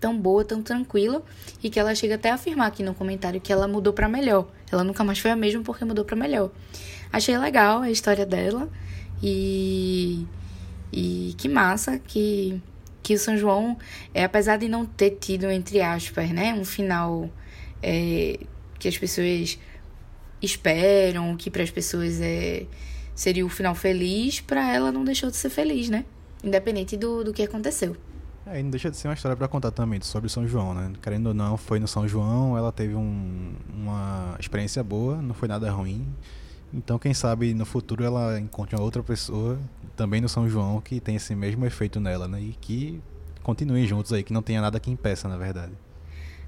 tão 0.00 0.18
boa, 0.18 0.44
tão 0.44 0.62
tranquila. 0.62 1.22
E 1.62 1.70
que 1.70 1.78
ela 1.78 1.94
chega 1.94 2.16
até 2.16 2.30
a 2.30 2.34
afirmar 2.34 2.68
aqui 2.68 2.82
no 2.82 2.94
comentário 2.94 3.40
que 3.40 3.52
ela 3.52 3.68
mudou 3.68 3.92
para 3.92 4.08
melhor. 4.08 4.48
Ela 4.70 4.84
nunca 4.84 5.04
mais 5.04 5.18
foi 5.18 5.30
a 5.30 5.36
mesma 5.36 5.62
porque 5.62 5.84
mudou 5.84 6.04
para 6.04 6.16
melhor. 6.16 6.50
Achei 7.12 7.36
legal 7.38 7.82
a 7.82 7.90
história 7.90 8.26
dela. 8.26 8.68
E, 9.22 10.26
e 10.92 11.34
que 11.38 11.48
massa 11.48 11.98
que, 11.98 12.60
que 13.02 13.14
o 13.14 13.18
São 13.18 13.36
João, 13.36 13.76
é, 14.12 14.24
apesar 14.24 14.56
de 14.56 14.68
não 14.68 14.84
ter 14.84 15.12
tido, 15.12 15.50
entre 15.50 15.80
aspas, 15.80 16.30
né, 16.30 16.52
um 16.54 16.64
final 16.64 17.30
é, 17.82 18.38
que 18.78 18.88
as 18.88 18.98
pessoas 18.98 19.58
esperam, 20.42 21.36
que 21.36 21.50
para 21.50 21.62
as 21.62 21.70
pessoas 21.70 22.20
é 22.20 22.66
seria 23.14 23.46
o 23.46 23.48
final 23.48 23.74
feliz, 23.74 24.40
para 24.40 24.72
ela 24.72 24.90
não 24.90 25.04
deixou 25.04 25.30
de 25.30 25.36
ser 25.36 25.48
feliz, 25.48 25.88
né? 25.88 26.04
Independente 26.42 26.96
do, 26.96 27.22
do 27.22 27.32
que 27.32 27.42
aconteceu. 27.42 27.96
É, 28.46 28.60
e 28.60 28.62
não 28.62 28.70
deixa 28.70 28.90
de 28.90 28.96
ser 28.96 29.08
uma 29.08 29.14
história 29.14 29.36
para 29.36 29.48
contar 29.48 29.70
também 29.70 30.00
sobre 30.02 30.28
São 30.28 30.46
João, 30.46 30.74
né? 30.74 30.92
Querendo 31.00 31.28
ou 31.28 31.34
não, 31.34 31.56
foi 31.56 31.78
no 31.78 31.88
São 31.88 32.06
João, 32.06 32.58
ela 32.58 32.70
teve 32.70 32.94
um, 32.94 33.52
uma 33.72 34.36
experiência 34.38 34.82
boa, 34.82 35.22
não 35.22 35.34
foi 35.34 35.48
nada 35.48 35.70
ruim. 35.70 36.06
Então, 36.72 36.98
quem 36.98 37.14
sabe 37.14 37.54
no 37.54 37.64
futuro 37.64 38.04
ela 38.04 38.38
encontre 38.38 38.76
uma 38.76 38.82
outra 38.82 39.02
pessoa, 39.02 39.58
também 39.96 40.20
no 40.20 40.28
São 40.28 40.48
João, 40.48 40.80
que 40.80 41.00
tem 41.00 41.16
esse 41.16 41.34
mesmo 41.34 41.64
efeito 41.64 42.00
nela, 42.00 42.28
né? 42.28 42.40
E 42.40 42.52
que 42.60 43.00
continuem 43.42 43.86
juntos 43.86 44.12
aí, 44.12 44.22
que 44.22 44.32
não 44.32 44.42
tenha 44.42 44.60
nada 44.60 44.80
que 44.80 44.90
impeça, 44.90 45.28
na 45.28 45.38
verdade. 45.38 45.72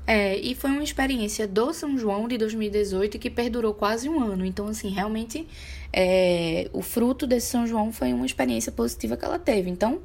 É, 0.07 0.37
e 0.37 0.55
foi 0.55 0.71
uma 0.71 0.85
experiência 0.85 1.49
do 1.49 1.73
São 1.73 1.99
João 1.99 2.29
de 2.29 2.39
2018 2.39 3.19
que 3.19 3.29
perdurou 3.29 3.75
quase 3.75 4.09
um 4.09 4.23
ano. 4.23 4.45
Então, 4.45 4.69
assim, 4.69 4.89
realmente 4.89 5.47
é, 5.93 6.71
o 6.73 6.81
fruto 6.81 7.27
desse 7.27 7.49
São 7.49 7.67
João 7.67 7.93
foi 7.93 8.13
uma 8.13 8.25
experiência 8.25 8.71
positiva 8.71 9.17
que 9.17 9.25
ela 9.25 9.39
teve. 9.39 9.69
Então, 9.69 10.01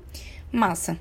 massa. 0.52 1.00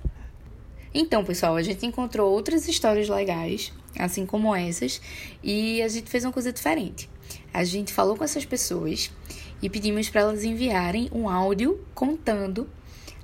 Então, 0.92 1.24
pessoal, 1.24 1.56
a 1.56 1.62
gente 1.62 1.86
encontrou 1.86 2.30
outras 2.30 2.68
histórias 2.68 3.08
legais, 3.08 3.72
assim 3.98 4.26
como 4.26 4.54
essas, 4.54 5.00
e 5.42 5.80
a 5.80 5.88
gente 5.88 6.10
fez 6.10 6.24
uma 6.24 6.32
coisa 6.32 6.52
diferente. 6.52 7.08
A 7.54 7.64
gente 7.64 7.92
falou 7.92 8.16
com 8.16 8.24
essas 8.24 8.44
pessoas 8.44 9.10
e 9.62 9.70
pedimos 9.70 10.10
para 10.10 10.22
elas 10.22 10.44
enviarem 10.44 11.08
um 11.12 11.28
áudio 11.28 11.80
contando 11.94 12.68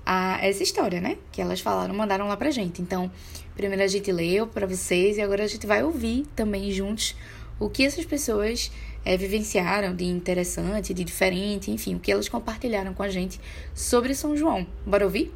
a, 0.05 0.39
essa 0.41 0.63
história, 0.63 1.01
né? 1.01 1.19
Que 1.33 1.43
elas 1.43 1.61
falaram, 1.61 1.93
mandaram 1.93 2.29
lá 2.29 2.37
pra 2.37 2.51
gente. 2.51 2.81
Então, 2.81 3.11
primeiro 3.57 3.83
a 3.83 3.87
gente 3.87 4.13
leu 4.13 4.47
para 4.47 4.67
vocês 4.67 5.17
e 5.17 5.23
agora 5.23 5.45
a 5.45 5.47
gente 5.47 5.67
vai 5.67 5.83
ouvir 5.83 6.27
também 6.37 6.71
juntos 6.71 7.17
o 7.59 7.71
que 7.71 7.85
essas 7.85 8.05
pessoas 8.05 8.71
é, 9.05 9.17
vivenciaram 9.17 9.95
de 9.95 10.05
interessante, 10.05 10.93
de 10.93 11.03
diferente, 11.03 11.71
enfim, 11.71 11.95
o 11.95 12.01
que 12.01 12.13
elas 12.13 12.29
compartilharam 12.29 12.93
com 12.93 13.03
a 13.03 13.09
gente 13.09 13.41
sobre 13.75 14.15
São 14.15 14.37
João. 14.37 14.67
Bora 14.85 15.05
ouvir? 15.05 15.33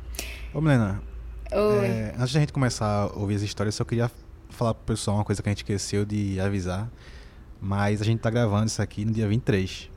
Ô, 0.53 0.61
Milena, 0.61 1.03
é, 1.51 2.15
antes 2.19 2.35
da 2.35 2.41
gente 2.41 2.53
começar 2.53 2.87
a 2.87 3.07
ouvir 3.19 3.37
as 3.37 3.43
histórias, 3.43 3.75
eu 3.75 3.79
só 3.79 3.85
queria 3.85 4.11
falar 4.51 4.75
pro 4.75 4.95
pessoal 4.95 5.17
uma 5.17 5.25
coisa 5.25 5.43
que 5.43 5.49
a 5.49 5.53
gente 5.53 5.59
esqueceu 5.59 6.05
de 6.05 6.39
avisar. 6.39 6.91
Mas 7.61 8.01
a 8.01 8.05
gente 8.05 8.21
tá 8.21 8.31
gravando 8.31 8.67
isso 8.67 8.81
aqui 8.81 9.05
no 9.05 9.13
dia 9.13 9.29
23. 9.29 9.91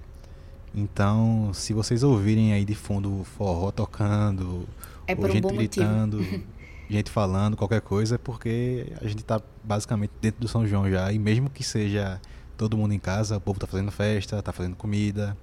Então, 0.75 1.51
se 1.53 1.73
vocês 1.73 2.03
ouvirem 2.03 2.53
aí 2.53 2.65
de 2.65 2.75
fundo 2.75 3.23
forró 3.37 3.71
tocando, 3.71 4.67
é 5.07 5.15
ou 5.15 5.29
gente 5.29 5.45
um 5.45 5.55
gritando, 5.55 6.19
gente 6.89 7.09
falando, 7.09 7.55
qualquer 7.55 7.81
coisa, 7.81 8.15
é 8.15 8.17
porque 8.17 8.91
a 9.01 9.07
gente 9.07 9.19
está 9.19 9.41
basicamente 9.63 10.11
dentro 10.21 10.41
do 10.41 10.47
São 10.47 10.67
João 10.67 10.89
já. 10.89 11.11
E 11.11 11.19
mesmo 11.19 11.49
que 11.49 11.63
seja 11.63 12.19
todo 12.57 12.77
mundo 12.77 12.93
em 12.93 12.99
casa, 12.99 13.37
o 13.37 13.41
povo 13.41 13.57
está 13.57 13.67
fazendo 13.67 13.91
festa, 13.91 14.39
está 14.39 14.51
fazendo 14.51 14.75
comida. 14.75 15.37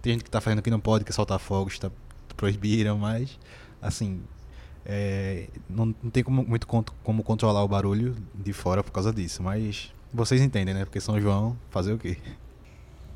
Tem 0.00 0.12
gente 0.12 0.22
que 0.22 0.28
está 0.28 0.40
fazendo 0.40 0.62
que 0.62 0.70
não 0.70 0.80
pode, 0.80 1.04
que 1.04 1.12
soltar 1.12 1.38
fogos, 1.38 1.78
tá, 1.78 1.90
proibiram, 2.36 2.98
mas 2.98 3.38
assim, 3.80 4.20
é, 4.84 5.48
não, 5.68 5.94
não 6.02 6.10
tem 6.10 6.22
como, 6.22 6.44
muito 6.44 6.66
como 6.66 7.22
controlar 7.22 7.62
o 7.62 7.68
barulho 7.68 8.16
de 8.34 8.52
fora 8.52 8.82
por 8.82 8.92
causa 8.92 9.12
disso. 9.12 9.42
Mas 9.42 9.92
vocês 10.12 10.40
entendem, 10.40 10.74
né? 10.74 10.84
Porque 10.84 11.00
São 11.00 11.20
João, 11.20 11.56
fazer 11.70 11.92
o 11.92 11.98
quê? 11.98 12.16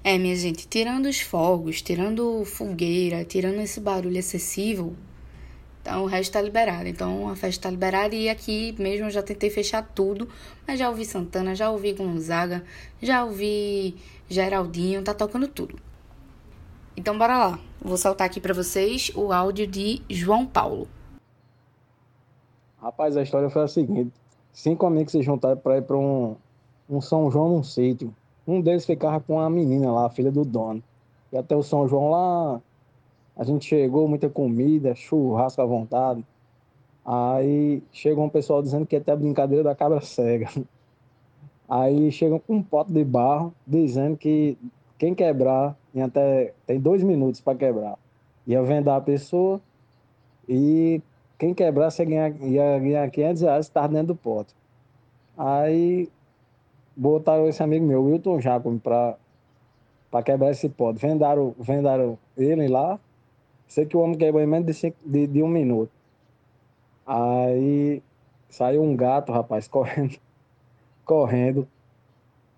É, 0.03 0.17
minha 0.19 0.37
gente, 0.37 0.69
tirando 0.69 1.07
os 1.07 1.21
fogos, 1.21 1.83
tirando 1.83 2.45
fogueira, 2.45 3.25
tirando 3.25 3.61
esse 3.61 3.81
barulho 3.81 4.17
excessivo, 4.17 4.97
então 5.87 6.03
o 6.03 6.07
resto 6.07 6.33
tá 6.33 6.43
liberado. 6.43 6.89
Então 6.89 7.29
a 7.29 7.37
festa 7.37 7.63
tá 7.63 7.71
liberada 7.71 8.13
e 8.13 8.29
aqui 8.29 8.75
mesmo 8.77 9.07
eu 9.07 9.11
já 9.11 9.23
tentei 9.23 9.49
fechar 9.49 9.89
tudo, 9.95 10.29
mas 10.67 10.81
já 10.81 10.89
ouvi 10.89 11.05
Santana, 11.05 11.55
já 11.55 11.71
ouvi 11.71 11.93
Gonzaga, 11.93 12.65
já 13.01 13.25
ouvi 13.25 13.95
Geraldinho, 14.29 15.05
tá 15.05 15.15
tocando 15.15 15.47
tudo. 15.47 15.79
Então 16.97 17.17
bora 17.17 17.39
lá. 17.39 17.59
Vou 17.81 17.97
soltar 17.97 18.27
aqui 18.27 18.41
para 18.41 18.53
vocês 18.53 19.13
o 19.15 19.33
áudio 19.33 19.65
de 19.65 20.03
João 20.11 20.45
Paulo. 20.45 20.89
Rapaz, 22.83 23.17
a 23.17 23.23
história 23.23 23.49
foi 23.49 23.63
a 23.63 23.69
seguinte: 23.69 24.13
cinco 24.53 24.87
amigos 24.87 25.13
se 25.13 25.23
juntaram 25.23 25.57
para 25.57 25.79
ir 25.79 25.83
para 25.83 25.97
um, 25.97 26.35
um 26.91 27.01
São 27.01 27.31
João 27.31 27.49
num 27.49 27.63
sítio. 27.63 28.13
Um 28.45 28.61
deles 28.61 28.85
ficava 28.85 29.21
com 29.21 29.39
a 29.39 29.49
menina 29.49 29.93
lá, 29.93 30.07
a 30.07 30.11
filha 30.11 30.33
do 30.33 30.45
dono. 30.45 30.83
E 31.33 31.37
até 31.37 31.55
o 31.55 31.63
São 31.63 31.87
João 31.87 32.11
lá, 32.11 32.61
a 33.37 33.45
gente 33.45 33.67
chegou, 33.67 34.09
muita 34.09 34.29
comida, 34.31 34.95
churrasco 34.95 35.61
à 35.61 35.67
vontade. 35.67 36.25
Aí 37.05 37.83
chegou 37.93 38.25
um 38.25 38.29
pessoal 38.29 38.63
dizendo 38.63 38.87
que 38.87 38.97
até 38.97 39.13
a 39.13 39.17
brincadeira 39.17 39.63
da 39.63 39.75
cabra 39.75 40.01
cega. 40.01 40.49
Aí 41.69 42.11
chegam 42.13 42.39
com 42.39 42.57
um 42.57 42.63
pote 42.63 42.93
de 42.93 43.05
barro, 43.05 43.53
dizendo 43.67 44.17
que 44.17 44.57
quem 44.99 45.15
quebrar, 45.15 45.77
tem 45.93 46.03
até 46.03 46.55
tem 46.67 46.81
dois 46.81 47.03
minutos 47.03 47.41
para 47.41 47.59
quebrar. 47.59 47.99
Ia 48.47 48.63
vendar 48.63 48.97
a 48.97 49.01
pessoa 49.01 49.61
e 50.49 51.03
quem 51.39 51.53
quebrar, 51.53 51.91
você 51.91 52.05
ganha, 52.05 52.29
ia 52.41 52.79
ganhar 52.79 53.11
500 53.11 53.43
reais, 53.43 53.67
estava 53.67 53.89
dentro 53.89 54.09
do 54.09 54.17
pote. 54.17 54.55
Aí 55.37 56.09
botaram 56.97 57.47
esse 57.47 57.63
amigo 57.63 57.85
meu, 57.85 58.05
Wilton 58.05 58.41
Jacob, 58.41 58.79
para 58.81 59.19
quebrar 60.25 60.51
esse 60.51 60.69
pote. 60.69 60.99
Vendaram, 60.99 61.55
vendaram 61.59 62.19
ele 62.37 62.69
lá. 62.69 62.99
Sei 63.67 63.87
que 63.87 63.97
o 63.97 64.01
homem 64.01 64.17
quebrou 64.17 64.43
em 64.43 64.47
menos 64.47 64.67
de, 64.67 64.75
cinco, 64.75 64.97
de, 65.05 65.27
de 65.27 65.43
um 65.43 65.49
minuto. 65.49 65.91
Aí 67.07 68.03
saiu 68.49 68.83
um 68.83 68.97
gato, 68.97 69.33
rapaz, 69.33 69.67
correndo, 69.69 70.19
correndo, 71.05 71.69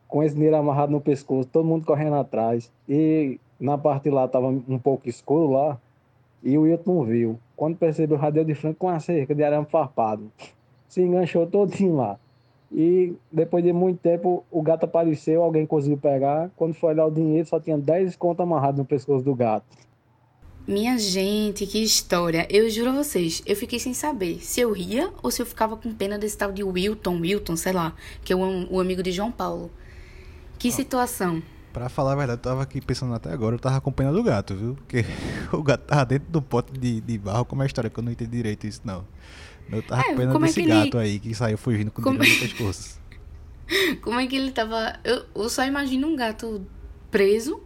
com 0.06 0.22
esse 0.22 0.34
dinheiro 0.34 0.56
amarrado 0.56 0.92
no 0.92 1.00
pescoço, 1.00 1.48
todo 1.48 1.66
mundo 1.66 1.84
correndo 1.84 2.16
atrás. 2.16 2.72
E 2.88 3.38
na 3.60 3.76
parte 3.76 4.08
lá 4.10 4.24
estava 4.24 4.48
um 4.48 4.78
pouco 4.78 5.08
escuro 5.08 5.52
lá, 5.52 5.78
e 6.42 6.56
o 6.56 6.62
Wilton 6.62 7.04
viu. 7.04 7.38
Quando 7.56 7.76
percebeu, 7.76 8.18
já 8.18 8.30
deu 8.30 8.44
de 8.44 8.54
frente 8.54 8.76
com 8.76 8.86
uma 8.86 9.00
cerca 9.00 9.34
de 9.34 9.42
arame 9.42 9.66
farpado. 9.66 10.30
Se 10.88 11.02
enganchou 11.02 11.46
todinho 11.46 11.96
lá. 11.96 12.18
E 12.70 13.14
depois 13.32 13.64
de 13.64 13.72
muito 13.72 13.98
tempo, 13.98 14.44
o 14.50 14.62
gato 14.62 14.84
apareceu, 14.84 15.42
alguém 15.42 15.66
conseguiu 15.66 15.98
pegar. 15.98 16.50
Quando 16.56 16.74
foi 16.74 16.90
olhar 16.90 17.06
o 17.06 17.10
dinheiro, 17.10 17.48
só 17.48 17.58
tinha 17.58 17.76
10 17.76 18.16
contas 18.16 18.44
amarradas 18.44 18.78
no 18.78 18.84
pescoço 18.84 19.24
do 19.24 19.34
gato. 19.34 19.66
Minha 20.68 20.98
gente, 20.98 21.66
que 21.66 21.82
história. 21.82 22.46
Eu 22.50 22.68
juro 22.68 22.90
a 22.90 22.92
vocês, 22.92 23.42
eu 23.46 23.56
fiquei 23.56 23.78
sem 23.78 23.94
saber 23.94 24.44
se 24.44 24.60
eu 24.60 24.70
ria 24.70 25.10
ou 25.22 25.30
se 25.30 25.40
eu 25.40 25.46
ficava 25.46 25.78
com 25.78 25.94
pena 25.94 26.18
desse 26.18 26.36
tal 26.36 26.52
de 26.52 26.62
Wilton, 26.62 27.20
Wilton, 27.20 27.56
sei 27.56 27.72
lá, 27.72 27.94
que 28.22 28.34
é 28.34 28.36
o, 28.36 28.70
o 28.70 28.78
amigo 28.78 29.02
de 29.02 29.10
João 29.10 29.32
Paulo. 29.32 29.70
Que 30.58 30.70
situação. 30.70 31.42
Pra 31.72 31.88
falar 31.88 32.12
a 32.12 32.16
verdade, 32.16 32.40
eu 32.40 32.42
tava 32.42 32.62
aqui 32.62 32.82
pensando 32.82 33.14
até 33.14 33.32
agora, 33.32 33.54
eu 33.54 33.58
tava 33.58 33.80
com 33.80 33.90
pena 33.90 34.12
do 34.12 34.22
gato, 34.22 34.54
viu? 34.54 34.74
Porque 34.74 35.06
o 35.50 35.62
gato 35.62 35.86
tava 35.86 36.04
dentro 36.04 36.30
do 36.30 36.42
pote 36.42 36.70
de, 36.78 37.00
de 37.00 37.16
barro, 37.16 37.46
como 37.46 37.62
é 37.62 37.64
a 37.64 37.66
história 37.66 37.88
que 37.88 37.98
eu 37.98 38.04
não 38.04 38.12
entendi 38.12 38.32
direito 38.32 38.66
isso, 38.66 38.82
não. 38.84 39.06
Eu 39.72 39.82
tava 39.82 40.02
é, 40.02 40.14
pena 40.14 40.38
desse 40.38 40.60
é 40.60 40.66
gato 40.66 40.98
ele... 40.98 41.12
aí 41.12 41.18
que 41.18 41.34
saiu 41.34 41.56
fugindo 41.56 41.90
com 41.90 42.02
como... 42.02 42.16
o 42.16 42.20
pescoço. 42.20 43.00
como 44.02 44.20
é 44.20 44.26
que 44.26 44.36
ele 44.36 44.52
tava. 44.52 45.00
Eu, 45.02 45.24
eu 45.34 45.48
só 45.48 45.64
imagino 45.64 46.08
um 46.08 46.14
gato 46.14 46.60
preso. 47.10 47.58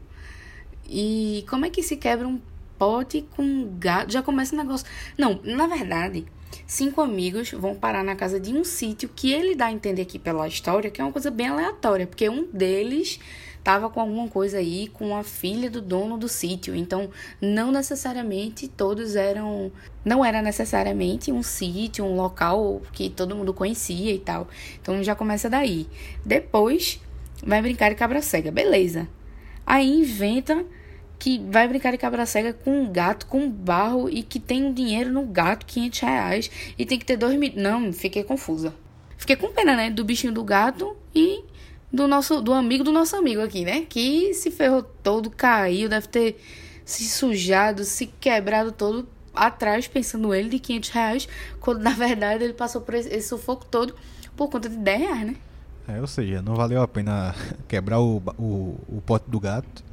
E 0.89 1.45
como 1.49 1.65
é 1.65 1.71
que 1.71 1.83
se 1.83 1.97
quebra 1.97 2.29
um 2.29 2.39
pote 2.83 3.25
com 3.37 3.77
gato? 3.79 4.11
Já 4.11 4.23
começa 4.25 4.57
o 4.57 4.59
negócio. 4.59 4.85
Não, 5.17 5.39
na 5.45 5.69
verdade, 5.69 6.27
cinco 6.67 7.01
amigos 7.01 7.53
vão 7.53 7.77
parar 7.77 8.03
na 8.03 8.17
casa 8.17 8.41
de 8.41 8.53
um 8.53 8.65
sítio 8.65 9.09
que 9.15 9.33
ele 9.33 9.55
dá 9.55 9.67
a 9.67 9.73
entender 9.73 10.03
aqui 10.03 10.19
pela 10.19 10.49
história 10.49 10.91
que 10.91 11.01
é 11.01 11.05
uma 11.05 11.13
coisa 11.13 11.31
bem 11.31 11.47
aleatória, 11.47 12.09
porque 12.09 12.29
um 12.29 12.45
deles 12.53 13.21
tava 13.63 13.89
com 13.89 14.01
alguma 14.01 14.27
coisa 14.27 14.59
aí 14.59 14.89
com 14.89 15.15
a 15.15 15.23
filha 15.23 15.71
do 15.71 15.81
dono 15.81 16.19
do 16.19 16.29
sítio. 16.29 16.75
Então, 16.75 17.09
não 17.41 17.71
necessariamente 17.71 18.67
todos 18.67 19.15
eram. 19.15 19.71
Não 20.05 20.25
era 20.25 20.43
necessariamente 20.43 21.31
um 21.31 21.41
sítio, 21.41 22.05
um 22.05 22.17
local 22.17 22.83
que 22.93 23.09
todo 23.09 23.37
mundo 23.37 23.55
conhecia 23.55 24.13
e 24.13 24.19
tal. 24.19 24.49
Então 24.81 25.01
já 25.05 25.15
começa 25.15 25.49
daí. 25.49 25.87
Depois 26.27 27.01
vai 27.47 27.63
brincar 27.63 27.91
de 27.91 27.95
cabra 27.95 28.21
cega, 28.21 28.51
beleza. 28.51 29.07
Aí 29.65 29.89
inventa 29.89 30.67
que 31.23 31.39
vai 31.39 31.69
brincar 31.69 31.93
de 31.93 31.99
cabra 31.99 32.27
cega 32.27 32.53
com 32.53 32.83
um 32.83 32.93
gato, 32.93 33.27
com 33.27 33.49
barro 33.49 34.11
e 34.11 34.25
que 34.25 34.41
tem 34.41 34.65
um 34.65 34.73
dinheiro 34.73 35.09
no 35.13 35.25
gato, 35.25 35.65
500 35.67 36.01
reais, 36.01 36.51
e 36.77 36.85
tem 36.85 36.99
que 36.99 37.05
ter 37.05 37.17
dois 37.17 37.39
mil. 37.39 37.53
Não, 37.55 37.93
fiquei 37.93 38.25
confusa. 38.25 38.75
Fiquei 39.17 39.37
com 39.37 39.53
pena, 39.53 39.77
né? 39.77 39.89
Do 39.89 40.05
bichinho 40.05 40.33
do 40.33 40.43
gato 40.43 40.97
e 41.15 41.45
do 41.93 42.09
nosso 42.09 42.41
do 42.41 42.53
amigo 42.53 42.83
do 42.83 42.91
nosso 42.91 43.15
amigo 43.15 43.41
aqui, 43.41 43.65
né? 43.65 43.87
Que 43.89 44.35
se 44.35 44.51
ferrou 44.51 44.83
todo, 44.83 45.31
caiu, 45.31 45.89
deve 45.89 46.09
ter 46.09 46.43
se 46.85 47.05
sujado, 47.05 47.85
se 47.85 48.09
quebrado 48.09 48.73
todo 48.73 49.09
atrás, 49.33 49.87
pensando 49.87 50.35
ele 50.35 50.49
de 50.49 50.59
500 50.59 50.91
reais, 50.91 51.29
quando 51.61 51.83
na 51.83 51.93
verdade 51.95 52.43
ele 52.43 52.53
passou 52.53 52.81
por 52.81 52.95
esse 52.95 53.23
sufoco 53.23 53.65
todo 53.65 53.95
por 54.35 54.51
conta 54.51 54.69
de 54.69 54.77
10 54.77 55.01
reais, 55.01 55.27
né? 55.27 55.37
É, 55.87 56.01
ou 56.01 56.07
seja, 56.09 56.43
não 56.43 56.57
valeu 56.57 56.83
a 56.83 56.89
pena 56.89 57.33
quebrar 57.69 58.01
o, 58.01 58.21
o, 58.37 58.77
o 58.89 59.03
pote 59.07 59.31
do 59.31 59.39
gato, 59.39 59.85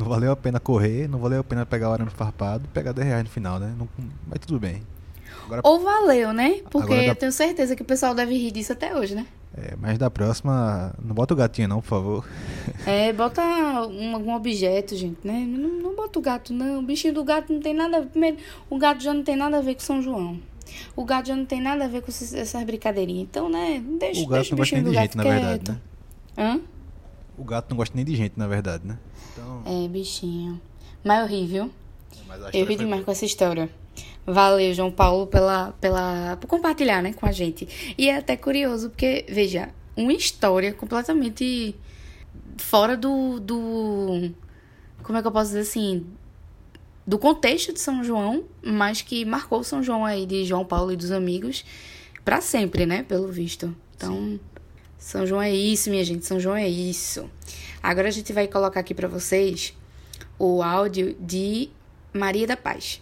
não 0.00 0.08
valeu 0.08 0.32
a 0.32 0.36
pena 0.36 0.58
correr, 0.58 1.08
não 1.08 1.18
valeu 1.18 1.40
a 1.40 1.44
pena 1.44 1.66
pegar 1.66 1.90
o 1.90 1.92
arame 1.92 2.10
farpado 2.10 2.64
e 2.64 2.68
pegar 2.68 2.92
10 2.92 3.06
reais 3.06 3.24
no 3.24 3.30
final, 3.30 3.58
né? 3.58 3.74
Não, 3.78 3.88
mas 4.26 4.38
tudo 4.40 4.58
bem. 4.58 4.82
Agora, 5.44 5.60
Ou 5.64 5.80
valeu, 5.80 6.32
né? 6.32 6.60
Porque 6.70 6.92
eu 6.92 7.14
tenho 7.14 7.32
certeza 7.32 7.76
que 7.76 7.82
o 7.82 7.84
pessoal 7.84 8.14
deve 8.14 8.34
rir 8.34 8.50
disso 8.50 8.72
até 8.72 8.96
hoje, 8.96 9.14
né? 9.14 9.26
É, 9.56 9.74
mas 9.80 9.98
da 9.98 10.08
próxima, 10.08 10.94
não 11.02 11.14
bota 11.14 11.34
o 11.34 11.36
gatinho 11.36 11.68
não, 11.68 11.80
por 11.80 11.88
favor. 11.88 12.28
É, 12.86 13.12
bota 13.12 13.42
um, 13.42 14.14
algum 14.14 14.34
objeto, 14.34 14.94
gente, 14.94 15.18
né? 15.26 15.44
Não, 15.46 15.68
não 15.82 15.96
bota 15.96 16.18
o 16.18 16.22
gato, 16.22 16.52
não. 16.52 16.78
O 16.78 16.82
bichinho 16.82 17.12
do 17.12 17.24
gato 17.24 17.52
não 17.52 17.60
tem 17.60 17.74
nada 17.74 17.98
a 17.98 18.00
ver. 18.00 18.38
O 18.70 18.78
gato 18.78 19.02
já 19.02 19.12
não 19.12 19.24
tem 19.24 19.36
nada 19.36 19.58
a 19.58 19.60
ver 19.60 19.74
com 19.74 19.80
São 19.80 20.00
João. 20.00 20.38
O 20.94 21.04
gato 21.04 21.26
já 21.26 21.36
não 21.36 21.44
tem 21.44 21.60
nada 21.60 21.84
a 21.84 21.88
ver 21.88 22.00
com 22.00 22.10
essas 22.10 22.64
brincadeirinhas. 22.64 23.26
Então, 23.28 23.48
né? 23.50 23.82
Deixa, 23.98 24.20
o 24.22 24.26
gato 24.26 24.36
deixa 24.36 24.50
não 24.52 24.58
gosta 24.58 24.76
nem 24.76 24.84
de 24.84 24.90
gente, 24.92 25.00
quieto. 25.00 25.16
na 25.16 25.24
verdade, 25.24 25.70
né? 25.70 25.80
Hã? 26.38 26.60
O 27.36 27.44
gato 27.44 27.70
não 27.70 27.76
gosta 27.76 27.96
nem 27.96 28.04
de 28.04 28.14
gente, 28.14 28.38
na 28.38 28.46
verdade, 28.46 28.86
né? 28.86 28.98
Então... 29.32 29.62
É, 29.66 29.88
bichinho. 29.88 30.60
Mas 31.04 31.20
eu 31.20 31.26
ri, 31.26 31.46
viu? 31.46 31.70
eu 32.52 32.66
ri 32.66 32.76
demais 32.76 33.04
com 33.04 33.10
essa 33.10 33.24
história. 33.24 33.68
Valeu, 34.26 34.72
João 34.74 34.90
Paulo, 34.90 35.26
pela, 35.26 35.72
pela, 35.80 36.36
por 36.40 36.46
compartilhar 36.46 37.02
né, 37.02 37.12
com 37.12 37.26
a 37.26 37.32
gente. 37.32 37.94
E 37.96 38.08
é 38.08 38.16
até 38.16 38.36
curioso, 38.36 38.90
porque, 38.90 39.24
veja, 39.28 39.70
uma 39.96 40.12
história 40.12 40.72
completamente 40.72 41.74
fora 42.58 42.96
do, 42.96 43.40
do. 43.40 44.30
Como 45.02 45.18
é 45.18 45.22
que 45.22 45.26
eu 45.26 45.32
posso 45.32 45.48
dizer 45.48 45.60
assim? 45.60 46.06
Do 47.06 47.18
contexto 47.18 47.72
de 47.72 47.80
São 47.80 48.04
João, 48.04 48.44
mas 48.62 49.02
que 49.02 49.24
marcou 49.24 49.64
São 49.64 49.82
João 49.82 50.04
aí 50.04 50.26
de 50.26 50.44
João 50.44 50.64
Paulo 50.64 50.92
e 50.92 50.96
dos 50.96 51.10
amigos 51.10 51.64
para 52.24 52.40
sempre, 52.40 52.86
né? 52.86 53.02
Pelo 53.02 53.26
visto. 53.28 53.74
Então, 53.96 54.14
Sim. 54.14 54.40
São 54.98 55.26
João 55.26 55.42
é 55.42 55.52
isso, 55.52 55.90
minha 55.90 56.04
gente. 56.04 56.26
São 56.26 56.38
João 56.38 56.54
é 56.54 56.68
isso. 56.68 57.28
Agora 57.82 58.08
a 58.08 58.10
gente 58.10 58.32
vai 58.32 58.46
colocar 58.46 58.80
aqui 58.80 58.94
para 58.94 59.08
vocês 59.08 59.74
o 60.38 60.62
áudio 60.62 61.16
de 61.18 61.70
Maria 62.12 62.46
da 62.46 62.56
Paz. 62.56 63.00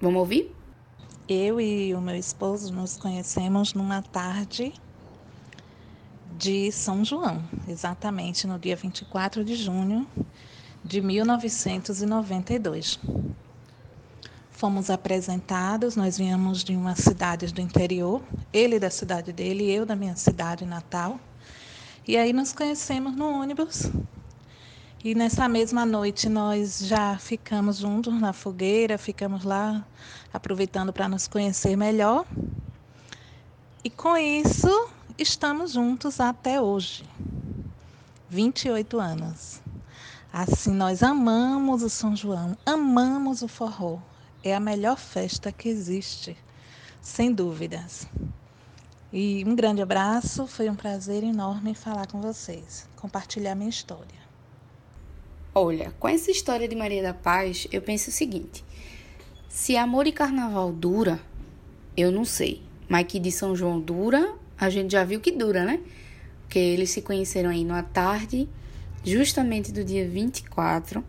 Vamos 0.00 0.20
ouvir? 0.20 0.54
Eu 1.28 1.60
e 1.60 1.92
o 1.94 2.00
meu 2.00 2.14
esposo 2.14 2.72
nos 2.72 2.96
conhecemos 2.96 3.74
numa 3.74 4.02
tarde 4.02 4.72
de 6.38 6.70
São 6.70 7.04
João, 7.04 7.42
exatamente 7.68 8.46
no 8.46 8.56
dia 8.56 8.76
24 8.76 9.44
de 9.44 9.56
junho 9.56 10.06
de 10.84 11.00
1992. 11.00 13.00
Fomos 14.52 14.90
apresentados, 14.90 15.96
nós 15.96 16.16
viemos 16.16 16.62
de 16.62 16.76
uma 16.76 16.94
cidade 16.94 17.52
do 17.52 17.60
interior, 17.60 18.22
ele 18.52 18.78
da 18.78 18.90
cidade 18.90 19.32
dele, 19.32 19.68
eu 19.68 19.84
da 19.84 19.96
minha 19.96 20.14
cidade 20.14 20.64
natal. 20.64 21.18
E 22.06 22.16
aí 22.16 22.32
nos 22.32 22.52
conhecemos 22.52 23.16
no 23.16 23.28
ônibus 23.28 23.90
e 25.02 25.14
nessa 25.14 25.48
mesma 25.48 25.86
noite 25.86 26.28
nós 26.28 26.78
já 26.80 27.16
ficamos 27.16 27.78
juntos 27.78 28.12
na 28.20 28.34
fogueira, 28.34 28.98
ficamos 28.98 29.44
lá 29.44 29.82
aproveitando 30.30 30.92
para 30.92 31.08
nos 31.08 31.26
conhecer 31.26 31.74
melhor. 31.74 32.26
E 33.82 33.88
com 33.88 34.14
isso 34.14 34.90
estamos 35.16 35.72
juntos 35.72 36.20
até 36.20 36.60
hoje. 36.60 37.08
28 38.28 39.00
anos. 39.00 39.62
Assim, 40.30 40.72
nós 40.72 41.02
amamos 41.02 41.82
o 41.82 41.88
São 41.88 42.14
João, 42.14 42.54
amamos 42.66 43.40
o 43.40 43.48
forró. 43.48 43.98
É 44.44 44.54
a 44.54 44.60
melhor 44.60 44.98
festa 44.98 45.50
que 45.50 45.70
existe, 45.70 46.36
sem 47.00 47.32
dúvidas. 47.32 48.06
E 49.10 49.42
um 49.46 49.56
grande 49.56 49.80
abraço, 49.80 50.46
foi 50.46 50.68
um 50.68 50.76
prazer 50.76 51.24
enorme 51.24 51.74
falar 51.74 52.06
com 52.06 52.20
vocês, 52.20 52.86
compartilhar 52.96 53.54
minha 53.54 53.70
história. 53.70 54.19
Olha, 55.52 55.92
com 55.98 56.08
essa 56.08 56.30
história 56.30 56.68
de 56.68 56.76
Maria 56.76 57.02
da 57.02 57.12
Paz, 57.12 57.66
eu 57.72 57.82
penso 57.82 58.10
o 58.10 58.12
seguinte: 58.12 58.64
se 59.48 59.76
amor 59.76 60.06
e 60.06 60.12
carnaval 60.12 60.72
dura, 60.72 61.20
eu 61.96 62.12
não 62.12 62.24
sei, 62.24 62.62
mas 62.88 63.06
que 63.08 63.18
de 63.18 63.32
São 63.32 63.56
João 63.56 63.80
dura, 63.80 64.32
a 64.56 64.70
gente 64.70 64.92
já 64.92 65.02
viu 65.02 65.20
que 65.20 65.32
dura, 65.32 65.64
né? 65.64 65.80
Porque 66.42 66.58
eles 66.58 66.90
se 66.90 67.02
conheceram 67.02 67.50
aí 67.50 67.64
numa 67.64 67.82
tarde, 67.82 68.48
justamente 69.04 69.72
do 69.72 69.82
dia 69.82 70.08
24. 70.08 71.04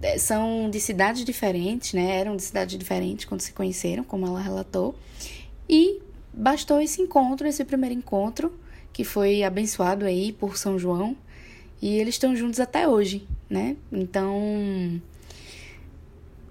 É, 0.00 0.16
são 0.16 0.70
de 0.70 0.80
cidades 0.80 1.22
diferentes, 1.22 1.92
né? 1.92 2.16
Eram 2.16 2.34
de 2.34 2.42
cidades 2.42 2.78
diferentes 2.78 3.26
quando 3.26 3.42
se 3.42 3.52
conheceram, 3.52 4.04
como 4.04 4.26
ela 4.26 4.40
relatou. 4.40 4.94
E 5.68 6.00
bastou 6.32 6.80
esse 6.80 7.02
encontro, 7.02 7.46
esse 7.46 7.62
primeiro 7.62 7.94
encontro, 7.94 8.58
que 8.90 9.04
foi 9.04 9.42
abençoado 9.42 10.06
aí 10.06 10.32
por 10.32 10.56
São 10.56 10.78
João 10.78 11.14
e 11.80 11.98
eles 11.98 12.14
estão 12.14 12.34
juntos 12.34 12.58
até 12.58 12.88
hoje, 12.88 13.26
né? 13.48 13.76
Então, 13.92 15.00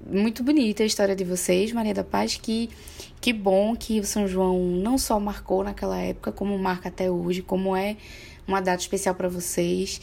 muito 0.10 0.42
bonita 0.42 0.84
a 0.84 0.86
história 0.86 1.16
de 1.16 1.24
vocês, 1.24 1.72
Maria 1.74 1.94
da 1.94 2.04
Paz. 2.04 2.38
Que, 2.38 2.70
que 3.20 3.34
bom 3.34 3.76
que 3.76 4.00
o 4.00 4.06
São 4.06 4.28
João 4.28 4.58
não 4.60 4.98
só 4.98 5.20
marcou 5.20 5.64
naquela 5.64 5.98
época, 5.98 6.32
como 6.32 6.58
marca 6.58 6.88
até 6.90 7.12
hoje, 7.12 7.42
como 7.42 7.76
é 7.76 7.98
uma 8.48 8.62
data 8.62 8.82
especial 8.82 9.16
para 9.16 9.28
vocês. 9.28 10.00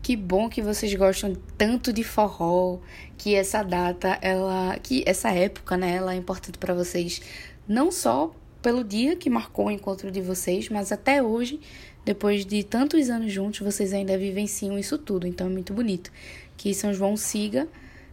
Que 0.00 0.14
bom 0.14 0.48
que 0.48 0.62
vocês 0.62 0.94
gostam 0.94 1.34
tanto 1.58 1.92
de 1.92 2.04
forró, 2.04 2.78
que 3.18 3.34
essa 3.34 3.64
data, 3.64 4.16
ela, 4.22 4.78
que 4.80 5.02
essa 5.04 5.30
época, 5.30 5.76
né, 5.76 5.96
ela 5.96 6.14
é 6.14 6.16
importante 6.16 6.58
para 6.58 6.72
vocês, 6.72 7.20
não 7.66 7.90
só 7.90 8.32
pelo 8.62 8.84
dia 8.84 9.16
que 9.16 9.28
marcou 9.28 9.66
o 9.66 9.70
encontro 9.70 10.10
de 10.12 10.20
vocês, 10.20 10.68
mas 10.68 10.92
até 10.92 11.20
hoje 11.20 11.58
depois 12.06 12.46
de 12.46 12.62
tantos 12.62 13.10
anos 13.10 13.32
juntos, 13.32 13.58
vocês 13.58 13.92
ainda 13.92 14.16
vivenciam 14.16 14.78
isso 14.78 14.96
tudo. 14.96 15.26
Então 15.26 15.48
é 15.48 15.50
muito 15.50 15.74
bonito. 15.74 16.12
Que 16.56 16.72
São 16.72 16.94
João 16.94 17.16
siga 17.16 17.66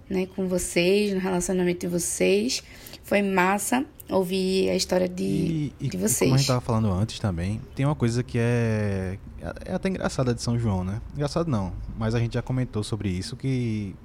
né, 0.10 0.26
com 0.26 0.48
vocês, 0.48 1.14
no 1.14 1.20
relacionamento 1.20 1.82
de 1.82 1.88
vocês. 1.88 2.64
Foi 3.04 3.22
massa 3.22 3.86
ouvir 4.10 4.72
a 4.72 4.76
história 4.76 5.08
de, 5.08 5.24
e, 5.24 5.74
e, 5.80 5.90
de 5.90 5.98
vocês. 5.98 6.22
Como 6.22 6.34
a 6.34 6.38
gente 6.38 6.46
estava 6.46 6.60
falando 6.60 6.92
antes 6.92 7.20
também, 7.20 7.62
tem 7.76 7.86
uma 7.86 7.94
coisa 7.94 8.24
que 8.24 8.40
é, 8.40 9.20
é 9.64 9.74
até 9.76 9.90
engraçada 9.90 10.34
de 10.34 10.42
São 10.42 10.58
João, 10.58 10.84
né? 10.84 11.00
Engraçado 11.14 11.48
não, 11.48 11.72
mas 11.96 12.16
a 12.16 12.20
gente 12.20 12.34
já 12.34 12.42
comentou 12.42 12.84
sobre 12.84 13.10
isso, 13.10 13.38
que, 13.38 13.96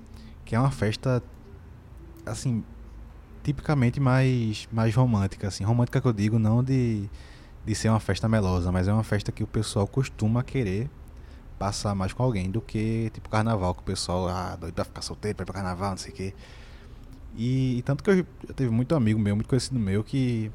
que 0.45 0.55
é 0.55 0.61
uma 0.61 0.71
festa, 0.71 1.23
assim, 2.27 2.63
tipicamente 3.43 3.99
mais, 4.01 4.69
mais 4.71 4.95
romântica, 4.95 5.49
assim. 5.49 5.65
Romântica 5.65 5.99
que 5.99 6.07
eu 6.07 6.13
digo, 6.13 6.39
não 6.39 6.63
de 6.63 7.09
de 7.69 7.75
ser 7.75 7.91
uma 7.91 8.01
festa 8.01 8.27
melosa, 8.27 8.73
mas 8.73 8.89
é 8.89 8.93
uma 8.93 9.05
festa 9.05 9.31
que 9.31 9.45
o 9.45 9.47
pessoal 9.47 9.87
costuma 9.87 10.43
querer 10.43 10.89
passar 11.59 11.95
mais 11.95 12.15
com 12.15 12.23
alguém 12.23 12.51
do 12.51 12.63
que 12.63 13.11
tipo 13.13 13.29
carnaval, 13.29 13.75
que 13.75 13.81
o 13.81 13.85
pessoal, 13.85 14.27
ah, 14.27 14.57
doido 14.57 14.75
pra 14.75 14.85
ficar 14.85 15.03
solteiro, 15.03 15.37
pra 15.37 15.43
ir 15.43 15.47
pra 15.47 15.55
carnaval, 15.55 15.91
não 15.91 15.99
sei 15.99 16.13
o 16.13 16.15
quê. 16.15 16.35
E, 17.37 17.79
e, 17.79 17.83
tanto 17.83 18.03
que 18.03 18.11
eu, 18.11 18.27
eu 18.49 18.55
teve 18.55 18.71
muito 18.71 18.95
amigo 18.95 19.21
meu, 19.21 19.37
muito 19.37 19.49
conhecido 19.49 19.79
meu, 19.79 20.03
que 20.03 20.51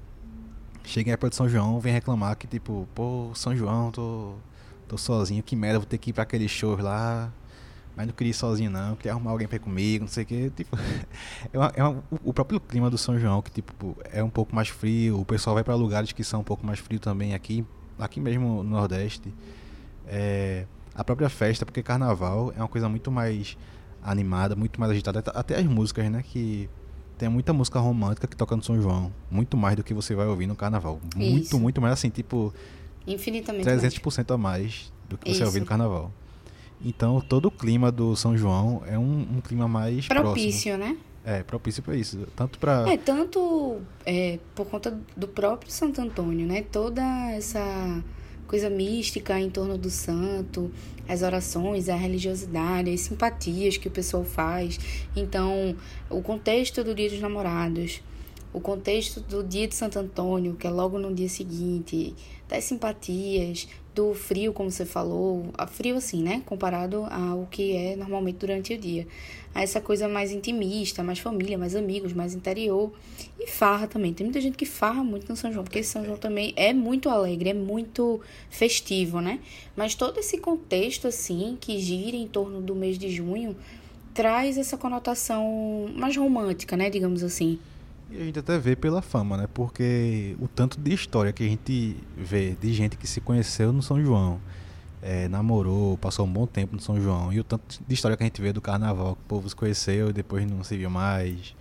chega 0.84 1.12
em 1.12 1.14
época 1.14 1.30
de 1.30 1.36
São 1.36 1.48
João, 1.48 1.80
vem 1.80 1.94
reclamar 1.94 2.36
que 2.36 2.48
tipo, 2.48 2.88
pô, 2.96 3.32
São 3.36 3.56
João, 3.56 3.92
tô, 3.92 4.34
tô 4.88 4.98
sozinho, 4.98 5.44
que 5.44 5.56
merda, 5.56 5.78
vou 5.80 5.86
ter 5.86 6.00
que 6.00 6.10
ir 6.10 6.14
pra 6.14 6.24
aquele 6.24 6.48
show 6.48 6.76
lá. 6.82 7.32
Mas 7.96 8.08
não 8.08 8.14
queria 8.14 8.32
ir 8.32 8.34
sozinho 8.34 8.72
não, 8.72 8.96
queria 8.96 9.12
arrumar 9.12 9.32
alguém 9.32 9.48
pra 9.48 9.58
ir 9.58 9.60
comigo, 9.60 10.06
não 10.06 10.12
sei 10.12 10.24
o 10.24 10.26
que. 10.26 10.50
Tipo, 10.52 10.78
é, 11.54 11.58
uma, 11.58 11.74
é 11.76 11.84
uma, 11.84 12.04
o 12.24 12.34
próprio 12.34 12.60
clima 12.60 12.90
do 12.90 12.98
São 12.98 13.20
João, 13.20 13.42
que 13.42 13.52
tipo, 13.52 13.96
é 14.12 14.24
um 14.24 14.30
pouco 14.30 14.56
mais 14.56 14.70
frio, 14.70 15.20
o 15.20 15.26
pessoal 15.26 15.54
vai 15.54 15.64
para 15.64 15.76
lugares 15.76 16.12
que 16.12 16.24
são 16.24 16.42
um 16.42 16.44
pouco 16.44 16.66
mais 16.66 16.80
frio 16.80 17.00
também 17.00 17.34
aqui, 17.34 17.64
aqui 18.00 18.20
mesmo 18.20 18.64
no 18.64 18.70
Nordeste. 18.72 19.34
É, 20.08 20.66
a 20.96 21.04
própria 21.04 21.30
festa, 21.30 21.66
porque 21.66 21.84
carnaval 21.84 22.52
é 22.56 22.60
uma 22.60 22.68
coisa 22.68 22.90
muito 22.90 23.12
mais 23.12 23.58
animada, 24.02 24.56
muito 24.56 24.80
mais 24.80 24.92
agitada, 24.92 25.24
até 25.34 25.58
as 25.58 25.66
músicas, 25.66 26.10
né, 26.10 26.24
que 26.24 26.70
tem 27.18 27.30
muita 27.30 27.54
música 27.54 27.80
romântica 27.80 28.28
que 28.28 28.36
toca 28.36 28.56
no 28.56 28.64
São 28.64 28.82
João, 28.82 29.14
muito 29.30 29.56
mais 29.56 29.76
do 29.76 29.84
que 29.84 29.94
você 29.94 30.16
vai 30.16 30.28
ouvir 30.28 30.48
no 30.48 30.56
carnaval. 30.56 31.00
Muito, 31.16 31.46
Isso. 31.46 31.60
muito 31.60 31.80
mais 31.80 31.94
assim, 31.94 32.10
tipo 32.10 32.54
infinitamente 33.06 33.68
300% 33.68 34.04
mais. 34.16 34.32
a 34.32 34.38
mais 34.38 34.94
do 35.08 35.18
que 35.18 35.30
você 35.30 35.38
Isso. 35.38 35.46
ouvir 35.46 35.60
no 35.60 35.66
carnaval. 35.66 36.12
Então 36.84 37.22
todo 37.22 37.48
o 37.48 37.52
clima 37.52 37.92
do 37.92 38.16
São 38.16 38.38
João 38.38 38.84
é 38.86 38.98
um, 38.98 39.28
um 39.38 39.42
clima 39.42 39.68
mais 39.68 40.08
propício, 40.08 40.76
próximo. 40.76 40.96
né? 40.96 40.98
É, 41.26 41.42
propício 41.42 41.82
para 41.82 41.96
isso. 41.96 42.28
Tanto 42.36 42.60
para 42.60 42.92
É, 42.92 42.98
tanto 42.98 43.78
é, 44.06 44.40
por 44.54 44.66
conta 44.68 45.00
do 45.16 45.28
próprio 45.28 45.72
Santo 45.72 46.02
Antônio, 46.02 46.46
né? 46.46 46.64
Toda 46.70 47.02
essa 47.32 48.04
coisa 48.46 48.70
mística 48.70 49.40
em 49.40 49.50
torno 49.50 49.78
do 49.78 49.90
santo, 49.90 50.70
as 51.08 51.22
orações, 51.22 51.88
a 51.88 51.96
religiosidade, 51.96 52.94
as 52.94 53.02
simpatias 53.02 53.78
que 53.78 53.88
o 53.88 53.92
pessoal 53.92 54.24
faz. 54.24 54.80
Então, 55.16 55.76
o 56.10 56.22
contexto 56.22 56.84
do 56.84 56.94
Dia 56.94 57.10
dos 57.10 57.22
Namorados, 57.22 58.02
o 58.54 58.60
contexto 58.60 59.20
do 59.22 59.44
Dia 59.44 59.68
de 59.68 59.76
Santo 59.76 59.98
Antônio, 59.98 60.56
que 60.56 60.68
é 60.68 60.70
logo 60.70 61.00
no 61.00 61.14
dia 61.14 61.30
seguinte, 61.30 62.14
das 62.54 62.64
simpatias, 62.66 63.68
do 63.96 64.14
frio, 64.14 64.54
como 64.54 64.72
você 64.72 64.86
falou, 64.86 65.46
a 65.58 65.68
frio 65.68 65.98
assim, 65.98 66.22
né? 66.24 66.42
Comparado 66.46 67.06
ao 67.10 67.48
que 67.48 67.76
é 67.76 67.96
normalmente 67.96 68.38
durante 68.38 68.74
o 68.74 68.78
dia. 68.78 69.08
A 69.54 69.62
essa 69.62 69.80
coisa 69.80 70.08
mais 70.08 70.32
intimista, 70.32 71.04
mais 71.04 71.20
família, 71.20 71.58
mais 71.58 71.76
amigos, 71.76 72.14
mais 72.14 72.34
interior. 72.34 72.92
E 73.40 73.48
farra 73.48 73.88
também. 73.88 74.14
Tem 74.14 74.26
muita 74.26 74.42
gente 74.42 74.58
que 74.58 74.66
farra 74.66 75.04
muito 75.04 75.30
no 75.30 75.36
São 75.36 75.52
João, 75.52 75.64
porque 75.64 75.84
São 75.84 76.04
João 76.04 76.18
também 76.18 76.54
é 76.56 76.74
muito 76.74 77.10
alegre, 77.10 77.50
é 77.50 77.54
muito 77.54 78.22
festivo, 78.50 79.20
né? 79.20 79.40
Mas 79.76 79.94
todo 79.94 80.20
esse 80.20 80.38
contexto, 80.38 81.08
assim, 81.08 81.58
que 81.60 81.78
gira 81.80 82.18
em 82.18 82.28
torno 82.28 82.62
do 82.62 82.74
mês 82.74 82.98
de 82.98 83.10
junho, 83.10 83.56
traz 84.14 84.58
essa 84.58 84.78
conotação 84.78 85.90
mais 85.96 86.16
romântica, 86.16 86.76
né? 86.76 86.90
Digamos 86.90 87.24
assim. 87.24 87.60
E 88.14 88.22
a 88.22 88.26
gente 88.26 88.38
até 88.38 88.60
vê 88.60 88.76
pela 88.76 89.02
fama, 89.02 89.36
né? 89.36 89.48
Porque 89.52 90.36
o 90.40 90.48
tanto 90.48 90.80
de 90.80 90.94
história 90.94 91.34
que 91.34 91.44
a 91.44 91.48
gente 91.48 91.98
vê 92.16 92.56
de 92.62 92.72
gente 92.72 92.96
que 92.96 93.08
se 93.08 93.20
conheceu 93.20 93.74
no 93.74 93.82
São 93.82 94.00
João, 94.00 94.40
é, 95.02 95.28
namorou, 95.28 95.98
passou 95.98 96.24
um 96.24 96.32
bom 96.32 96.46
tempo 96.46 96.76
no 96.76 96.82
São 96.82 97.02
João, 97.02 97.34
e 97.34 97.40
o 97.40 97.44
tanto 97.44 97.82
de 97.88 97.92
história 97.92 98.16
que 98.16 98.22
a 98.22 98.26
gente 98.28 98.40
vê 98.40 98.54
do 98.54 98.62
carnaval, 98.62 99.16
que 99.16 99.22
o 99.24 99.26
povo 99.28 99.50
se 99.50 99.56
conheceu 99.56 100.12
e 100.12 100.14
depois 100.14 100.46
não 100.46 100.64
se 100.64 100.78
viu 100.78 100.92
mais. 100.92 101.56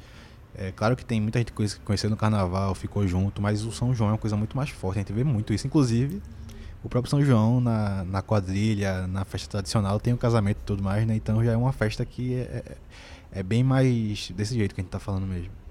É 0.55 0.71
claro 0.71 0.95
que 0.95 1.07
tem 1.07 1.23
muita 1.23 1.39
gente 1.39 1.55
que 1.55 1.81
conheceu 1.81 2.11
no 2.11 2.19
carnaval, 2.19 2.75
ficou 2.75 3.09
junto, 3.09 3.41
mas 3.41 3.65
o 3.65 3.73
São 3.73 3.95
João 3.95 4.11
é 4.11 4.13
uma 4.13 4.19
coisa 4.19 4.37
muito 4.37 4.55
mais 4.55 4.69
forte, 4.69 4.99
a 4.99 5.01
gente 5.01 5.13
vê 5.15 5.25
muito 5.25 5.55
isso. 5.55 5.67
Inclusive, 5.67 6.21
o 6.85 6.89
próprio 6.91 7.11
São 7.11 7.25
João, 7.25 7.63
na, 7.63 8.05
na 8.05 8.21
quadrilha, 8.21 9.07
na 9.07 9.25
festa 9.25 9.49
tradicional, 9.49 9.99
tem 9.99 10.13
o 10.13 10.19
casamento 10.19 10.59
e 10.61 10.65
tudo 10.67 10.83
mais, 10.83 11.07
né? 11.07 11.17
Então 11.17 11.43
já 11.43 11.53
é 11.53 11.57
uma 11.57 11.73
festa 11.73 12.05
que 12.05 12.35
é, 12.35 12.63
é, 13.33 13.41
é 13.41 13.43
bem 13.43 13.65
mais 13.65 14.31
desse 14.37 14.55
jeito 14.55 14.75
que 14.75 14.83
a 14.83 14.85
gente 14.85 14.91
tá 14.91 14.99
falando 14.99 15.27
mesmo. 15.27 15.62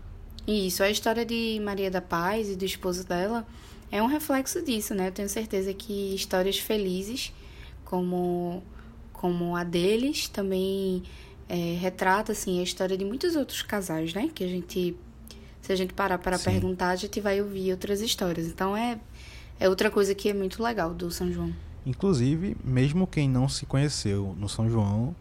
Isso, 0.48 0.84
a 0.84 0.90
história 0.90 1.26
de 1.26 1.60
Maria 1.64 1.92
da 1.92 2.02
Paz 2.02 2.50
e 2.50 2.56
do 2.56 2.66
esposo 2.66 3.06
dela 3.06 3.46
é 3.92 4.02
um 4.02 4.08
reflexo 4.08 4.64
disso, 4.64 4.96
né? 4.96 5.10
Eu 5.10 5.12
tenho 5.12 5.30
certeza 5.30 5.74
que 5.74 6.16
histórias 6.16 6.58
felizes, 6.58 7.34
como, 7.84 8.64
como 9.14 9.56
a 9.56 9.64
deles, 9.64 10.28
também 10.28 11.04
é, 11.48 11.78
retrata 11.80 12.32
assim, 12.32 12.60
a 12.60 12.64
história 12.64 12.98
de 12.98 13.04
muitos 13.04 13.36
outros 13.36 13.62
casais, 13.62 14.14
né? 14.14 14.30
Que 14.34 14.44
a 14.44 14.48
gente, 14.48 14.96
se 15.62 15.72
a 15.72 15.76
gente 15.76 15.94
parar 15.94 16.18
para 16.18 16.38
Sim. 16.38 16.46
perguntar, 16.52 16.90
a 16.90 16.96
gente 16.96 17.20
vai 17.20 17.42
ouvir 17.42 17.72
outras 17.72 18.02
histórias. 18.02 18.48
Então 18.48 18.76
é, 18.76 18.98
é 19.60 19.70
outra 19.70 19.92
coisa 19.92 20.16
que 20.16 20.30
é 20.30 20.34
muito 20.34 20.64
legal 20.64 20.94
do 20.94 21.12
São 21.12 21.32
João. 21.32 21.54
Inclusive, 21.86 22.56
mesmo 22.64 23.06
quem 23.06 23.30
não 23.30 23.50
se 23.50 23.66
conheceu 23.66 24.36
no 24.40 24.48
São 24.48 24.70
João, 24.70 25.16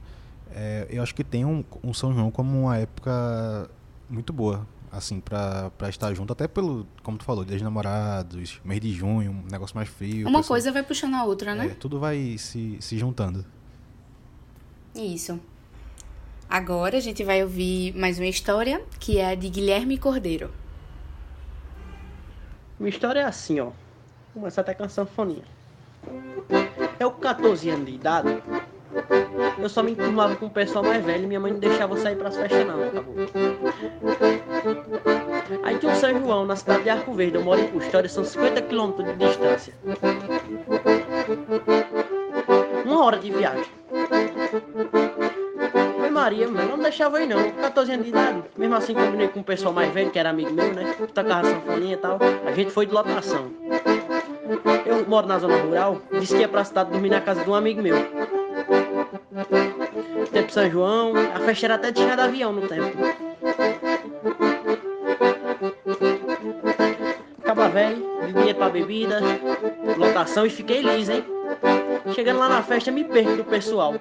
é, 0.52 0.86
eu 0.90 1.02
acho 1.02 1.14
que 1.14 1.24
tem 1.24 1.44
um, 1.44 1.64
um 1.82 1.92
São 1.92 2.12
João 2.14 2.30
como 2.30 2.62
uma 2.62 2.76
época 2.76 3.70
muito 4.08 4.32
boa, 4.32 4.66
assim, 4.92 5.20
pra, 5.20 5.70
pra 5.70 5.88
estar 5.88 6.12
junto, 6.14 6.32
até 6.32 6.48
pelo, 6.48 6.86
como 7.02 7.16
tu 7.18 7.24
falou, 7.24 7.44
Dia 7.44 7.54
dos 7.54 7.62
Namorados, 7.62 8.60
mês 8.64 8.80
de 8.80 8.92
junho, 8.92 9.30
um 9.30 9.50
negócio 9.50 9.76
mais 9.76 9.88
frio. 9.88 10.28
Uma 10.28 10.40
pessoal- 10.40 10.54
coisa 10.56 10.72
vai 10.72 10.82
puxando 10.82 11.14
a 11.14 11.24
outra, 11.24 11.52
é, 11.52 11.54
né? 11.54 11.76
tudo 11.78 11.98
vai 12.00 12.36
se, 12.38 12.76
se 12.80 12.98
juntando. 12.98 13.44
Isso. 14.94 15.38
Agora 16.48 16.96
a 16.96 17.00
gente 17.00 17.22
vai 17.22 17.42
ouvir 17.42 17.94
mais 17.96 18.18
uma 18.18 18.26
história, 18.26 18.84
que 18.98 19.18
é 19.18 19.30
a 19.30 19.34
de 19.36 19.48
Guilherme 19.48 19.96
Cordeiro. 19.96 20.50
Minha 22.78 22.90
história 22.90 23.20
é 23.20 23.24
assim, 23.24 23.60
ó. 23.60 23.66
Vou 23.66 23.74
começar 24.34 24.62
até 24.62 24.74
com 24.74 24.82
a 24.82 24.88
sanfoninha. 24.88 25.44
Eu 26.98 27.10
com 27.12 27.20
14 27.20 27.68
anos 27.70 27.86
de 27.86 27.92
idade, 27.94 28.42
eu 29.58 29.68
só 29.68 29.82
me 29.82 29.92
enturmava 29.92 30.36
com 30.36 30.46
o 30.46 30.50
pessoal 30.50 30.84
mais 30.84 31.04
velho 31.04 31.26
minha 31.26 31.40
mãe 31.40 31.52
não 31.52 31.60
deixava 31.60 31.94
eu 31.94 32.02
sair 32.02 32.16
pras 32.16 32.36
festas 32.36 32.66
não, 32.66 32.82
acabou. 32.84 33.14
Aí 35.64 35.78
tinha 35.78 35.92
o 35.92 35.96
São 35.96 36.18
João, 36.20 36.46
na 36.46 36.56
cidade 36.56 36.84
de 36.84 36.90
Arco 36.90 37.12
Verde, 37.12 37.36
eu 37.36 37.42
moro 37.42 37.60
em 37.60 37.68
Custódia, 37.68 38.08
são 38.08 38.24
50 38.24 38.62
quilômetros 38.62 39.06
de 39.06 39.16
distância. 39.16 39.74
Uma 42.84 43.04
hora 43.04 43.18
de 43.18 43.30
viagem. 43.30 43.64
Oi 46.02 46.10
Maria, 46.10 46.48
mas 46.48 46.68
não 46.68 46.78
deixava 46.78 47.18
eu 47.18 47.24
ir 47.24 47.28
não, 47.28 47.50
com 47.50 47.62
14 47.62 47.92
anos 47.92 48.04
de 48.04 48.10
idade. 48.10 48.42
Mesmo 48.56 48.74
assim 48.74 48.94
combinei 48.94 49.28
com 49.28 49.40
o 49.40 49.44
pessoal 49.44 49.72
mais 49.72 49.92
velho, 49.92 50.10
que 50.10 50.18
era 50.18 50.30
amigo 50.30 50.52
meu, 50.52 50.72
né? 50.72 50.94
Que 50.94 51.06
tocava 51.06 51.48
sanfoninha 51.48 51.94
e 51.94 51.98
tal. 51.98 52.18
A 52.46 52.52
gente 52.52 52.70
foi 52.70 52.86
de 52.86 52.92
lotação. 52.92 53.50
Eu 54.84 55.06
moro 55.08 55.26
na 55.26 55.38
zona 55.38 55.56
rural, 55.58 56.00
disse 56.18 56.34
que 56.34 56.40
ia 56.40 56.48
pra 56.48 56.64
cidade 56.64 56.90
dormir 56.90 57.10
na 57.10 57.20
casa 57.20 57.44
de 57.44 57.50
um 57.50 57.54
amigo 57.54 57.80
meu. 57.80 57.96
Tempo 60.32 60.52
São 60.52 60.68
João, 60.68 61.12
a 61.34 61.38
festa 61.40 61.66
era 61.66 61.74
até 61.76 61.92
de 61.92 62.04
de 62.04 62.10
avião 62.10 62.52
no 62.52 62.66
tempo. 62.66 62.96
Acaba 67.38 67.68
velho, 67.68 68.04
dinheiro 68.34 68.58
pra 68.58 68.68
bebida, 68.68 69.20
lotação 69.96 70.44
e 70.46 70.50
fiquei 70.50 70.82
liso, 70.82 71.12
hein? 71.12 71.24
Chegando 72.12 72.40
lá 72.40 72.48
na 72.48 72.62
festa, 72.62 72.90
me 72.90 73.04
perco 73.04 73.36
do 73.36 73.44
pessoal. 73.44 73.94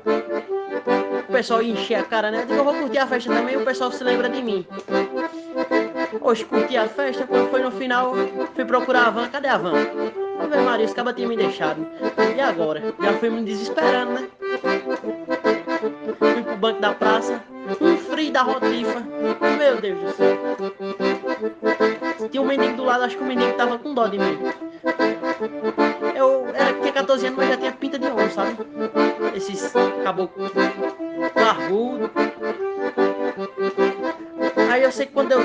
O 1.28 1.32
pessoal 1.32 1.62
encher 1.62 1.96
a 1.96 2.04
cara, 2.04 2.32
né? 2.32 2.42
Eu 2.42 2.46
digo, 2.48 2.60
eu 2.60 2.64
vou 2.64 2.74
curtir 2.74 2.98
a 2.98 3.06
festa 3.06 3.32
também, 3.32 3.56
o 3.56 3.64
pessoal 3.64 3.92
se 3.92 4.04
lembra 4.04 4.30
de 4.30 4.42
mim. 4.42 4.66
Hoje 6.22 6.44
curti 6.44 6.76
a 6.76 6.88
festa, 6.88 7.28
quando 7.28 7.52
foi 7.52 7.62
no 7.62 7.72
final, 7.72 8.14
fui 8.56 8.66
procurar 8.66 9.08
a 9.08 9.10
van, 9.12 9.30
cadê 9.30 9.48
a 9.48 9.58
van? 9.58 9.74
Ave 10.40 10.58
Maria, 10.58 10.86
esse 10.86 10.96
cara 10.96 11.14
tinha 11.14 11.28
me 11.28 11.38
deixado. 11.38 11.86
E 12.36 12.42
agora? 12.42 12.82
Já 13.00 13.14
fui 13.14 13.30
me 13.30 13.44
desesperando, 13.44 14.14
né? 14.14 14.28
Banco 16.60 16.82
da 16.82 16.94
praça, 16.94 17.42
um 17.80 17.98
frio 17.98 18.32
da 18.32 18.42
rotifa. 18.42 19.00
Meu 19.58 19.80
Deus 19.80 20.00
do 20.00 20.12
céu. 20.12 20.38
Tinha 22.30 22.42
um 22.42 22.46
mendigo 22.46 22.76
do 22.76 22.84
lado, 22.84 23.04
acho 23.04 23.18
que 23.18 23.24
o 23.24 23.26
mendigo 23.26 23.54
tava 23.54 23.80
com 23.80 23.94
dó 23.94 24.08
de 24.08 24.18
mim. 24.18 24.38
Eu 26.16 26.48
era, 26.54 26.74
tinha 26.74 26.92
14 26.92 27.28
anos, 27.28 27.38
mas 27.38 27.50
já 27.50 27.58
tinha 27.58 27.72
pinta 27.72 27.98
de 27.98 28.08
homem, 28.08 28.30
sabe? 28.30 28.58
Esses 29.36 29.72
caboclos 30.04 30.52
barbudo. 31.34 32.12
Eu 34.90 34.94
sei 34.94 35.06
que 35.06 35.12
quando 35.12 35.34
eu 35.34 35.42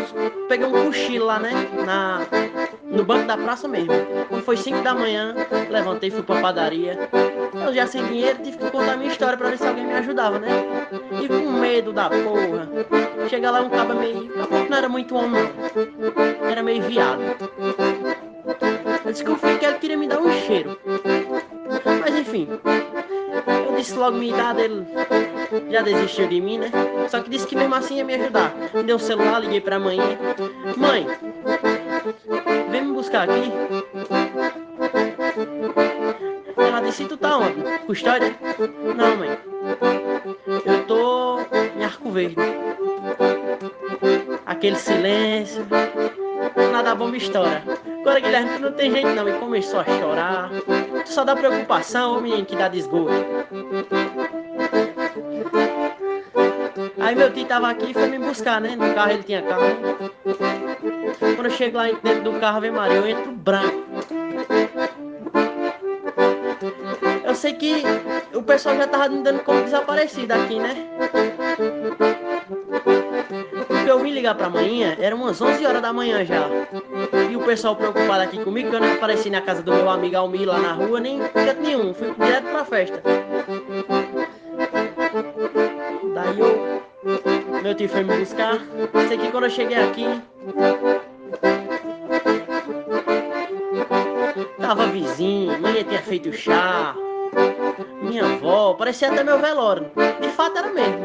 peguei 0.49 0.67
um 0.67 0.87
cochilo 0.87 1.27
lá, 1.27 1.39
né? 1.39 1.51
Na, 1.85 2.21
no 2.83 3.05
banco 3.05 3.27
da 3.27 3.37
praça 3.37 3.69
mesmo. 3.69 3.93
Quando 4.27 4.43
foi 4.43 4.57
5 4.57 4.81
da 4.81 4.95
manhã, 4.95 5.35
levantei 5.69 6.11
fui 6.11 6.23
pra 6.23 6.41
padaria. 6.41 7.11
Eu 7.53 7.75
já 7.75 7.87
sem 7.87 8.07
dinheiro, 8.07 8.39
tive 8.43 8.57
que 8.57 8.71
contar 8.71 8.97
minha 8.97 9.13
história 9.13 9.37
pra 9.37 9.51
ver 9.51 9.59
se 9.59 9.67
alguém 9.67 9.85
me 9.85 9.93
ajudava, 9.93 10.39
né? 10.39 10.49
E 11.23 11.29
com 11.29 11.53
medo 11.61 11.93
da 11.93 12.09
porra. 12.09 12.71
Chega 13.29 13.51
lá 13.51 13.61
um 13.61 13.69
cabo 13.69 13.93
meio. 13.97 14.31
Não 14.71 14.79
era 14.79 14.89
muito 14.89 15.15
homem. 15.15 15.43
Era 16.51 16.63
meio 16.63 16.83
viado. 16.85 17.21
Eu 19.05 19.13
desconfiei 19.13 19.59
que 19.59 19.67
ele 19.67 19.79
queria 19.79 19.99
me 19.99 20.09
dar 20.09 20.21
um 20.21 20.33
cheiro. 20.33 20.81
Mas 22.01 22.17
enfim. 22.17 22.49
Eu 23.69 23.77
disse 23.77 23.95
logo 23.97 24.17
minha 24.17 24.35
idade, 24.35 24.63
ele 24.63 24.87
já 25.71 25.83
desistiu 25.83 26.29
de 26.29 26.41
mim, 26.41 26.59
né? 26.59 26.71
Só 27.09 27.21
que 27.21 27.31
disse 27.31 27.47
que 27.47 27.57
mesmo 27.57 27.75
assim 27.75 27.97
ia 27.97 28.05
me 28.05 28.15
ajudar. 28.15 28.55
Me 28.73 28.83
deu 28.83 28.97
o 28.97 29.01
celular, 29.01 29.41
liguei 29.41 29.61
pra 29.61 29.79
mãe. 29.79 29.99
Mãe, 30.77 31.07
vem 32.71 32.83
me 32.83 32.93
buscar 32.93 33.29
aqui. 33.29 33.53
Ela 36.57 36.81
disse, 36.81 37.05
tu 37.05 37.17
tá 37.17 37.39
onde? 37.39 37.63
Custódia? 37.87 38.35
Não, 38.97 39.17
mãe. 39.17 39.39
Eu 40.65 40.85
tô 40.87 41.39
em 41.77 41.85
Arco 41.85 42.11
Verde. 42.11 42.37
Aquele 44.47 44.77
silêncio. 44.77 45.67
Nada 46.73 46.95
bom 46.95 47.09
me 47.09 47.19
estoura. 47.19 47.63
Agora, 48.01 48.21
Guilherme, 48.21 48.51
tu 48.57 48.63
não 48.63 48.73
tem 48.73 48.91
jeito 48.91 49.09
não. 49.09 49.29
E 49.29 49.33
começou 49.35 49.81
a 49.81 49.85
chorar. 49.85 50.51
Tu 51.05 51.13
só 51.13 51.25
dá 51.25 51.37
preocupação, 51.37 52.21
menino, 52.21 52.45
que 52.45 52.57
dá 52.57 52.69
desgosto. 52.69 53.13
Aí 57.01 57.15
meu 57.15 57.33
tio 57.33 57.47
tava 57.47 57.71
aqui 57.71 57.91
e 57.91 57.95
foi 57.95 58.09
me 58.09 58.19
buscar, 58.19 58.61
né? 58.61 58.75
No 58.75 58.95
carro 58.95 59.13
ele 59.13 59.23
tinha 59.23 59.43
carro. 59.43 59.63
Quando 61.19 61.45
eu 61.45 61.51
chego 61.51 61.77
lá 61.77 61.85
dentro 61.85 62.33
do 62.33 62.41
carro, 62.41 62.61
vem 62.61 62.71
Maria, 62.71 62.97
eu 62.97 63.07
entro 63.07 63.33
branco. 63.33 63.85
Eu 67.25 67.35
sei 67.35 67.53
que 67.53 67.83
o 68.33 68.43
pessoal 68.43 68.77
já 68.77 68.87
tava 68.87 69.09
me 69.09 69.23
dando 69.23 69.41
como 69.45 69.63
desaparecido 69.63 70.33
aqui, 70.33 70.59
né? 70.59 70.75
Porque 73.67 73.91
eu 73.91 73.99
vim 74.01 74.13
ligar 74.13 74.35
pra 74.35 74.49
manhã, 74.49 74.97
eram 74.99 75.19
umas 75.19 75.41
11 75.41 75.67
horas 75.67 75.83
da 75.83 75.93
manhã 75.93 76.25
já. 76.25 76.49
Pessoal 77.47 77.77
preocupado 77.77 78.23
aqui 78.23 78.43
comigo, 78.43 78.71
que 78.71 78.77
eu 78.77 78.81
não 78.81 78.95
apareci 78.95 79.31
na 79.31 79.41
casa 79.41 79.63
do 79.63 79.73
meu 79.73 79.89
amigo 79.89 80.17
Almir 80.17 80.49
lá 80.49 80.59
na 80.59 80.73
rua, 80.73 80.99
nem 80.99 81.19
canto 81.21 81.61
nenhum. 81.61 81.95
Fui 81.95 82.13
direto 82.13 82.49
pra 82.51 82.65
festa. 82.65 83.03
Aí 86.17 86.41
eu. 86.41 86.83
Meu 87.63 87.75
tio 87.75 87.89
foi 87.89 88.03
me 88.03 88.17
buscar. 88.17 88.59
Sei 89.09 89.19
que 89.19 89.31
quando 89.31 89.45
eu 89.45 89.51
cheguei 89.51 89.77
aqui. 89.77 90.07
Tava 94.59 94.87
vizinho, 94.87 95.59
minha 95.61 95.85
tinha 95.85 96.03
feito 96.03 96.33
chá. 96.33 96.97
Minha 98.03 98.25
avó, 98.25 98.75
parecia 98.75 99.13
até 99.13 99.23
meu 99.23 99.39
velório. 99.39 99.91
De 100.21 100.29
fato 100.29 100.59
era 100.59 100.73
mesmo. 100.73 101.05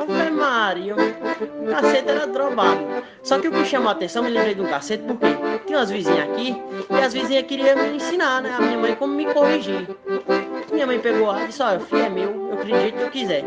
Ave 0.00 0.30
Maria, 0.30 0.94
o 0.94 1.70
cacete 1.70 2.08
era 2.08 2.26
drobado. 2.26 2.80
Só 3.22 3.38
que 3.38 3.48
o 3.48 3.52
que 3.52 3.64
chamou 3.64 3.88
a 3.88 3.92
atenção, 3.92 4.22
me 4.22 4.30
lembrei 4.30 4.54
de 4.54 4.60
um 4.60 4.66
cacete, 4.66 5.04
porque 5.04 5.26
tinha 5.68 5.78
umas 5.78 5.90
vizinhas 5.90 6.30
aqui, 6.30 6.56
e 6.90 6.94
as 6.94 7.12
vizinhas 7.12 7.46
queriam 7.46 7.76
me 7.76 7.96
ensinar, 7.96 8.40
né? 8.40 8.54
A 8.56 8.60
minha 8.60 8.78
mãe 8.78 8.94
como 8.94 9.14
me 9.14 9.26
corrigir. 9.26 9.86
Minha 10.72 10.86
mãe 10.86 10.98
pegou 10.98 11.38
e 11.38 11.46
disse, 11.46 11.62
olha, 11.62 11.78
filho 11.78 12.02
é 12.02 12.08
meu, 12.08 12.48
eu 12.48 12.54
acredito 12.54 12.94
que 12.94 13.04
tu 13.04 13.10
quiser. 13.10 13.44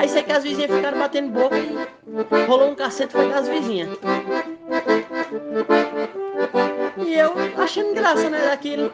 Aí 0.00 0.08
sei 0.08 0.24
que 0.24 0.32
as 0.32 0.42
vizinhas 0.42 0.70
ficaram 0.74 0.98
batendo 0.98 1.30
boca 1.30 1.56
e 1.56 2.46
rolou 2.46 2.70
um 2.70 2.74
cacete 2.74 3.12
foi 3.12 3.28
das 3.28 3.48
vizinhas. 3.48 3.96
E 7.06 7.14
eu 7.14 7.32
achando 7.56 7.94
graça, 7.94 8.28
né, 8.28 8.48
daquilo. 8.48 8.92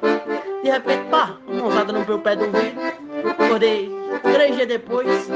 De 0.62 0.70
repente, 0.70 1.04
pá, 1.10 1.38
uma 1.48 1.62
mãozada 1.62 1.92
no 1.94 2.04
meu 2.04 2.18
pé 2.18 2.36
do 2.36 2.44
vidro. 2.44 3.30
Acordei 3.30 3.90
três 4.22 4.54
dias 4.54 4.68
depois. 4.68 5.28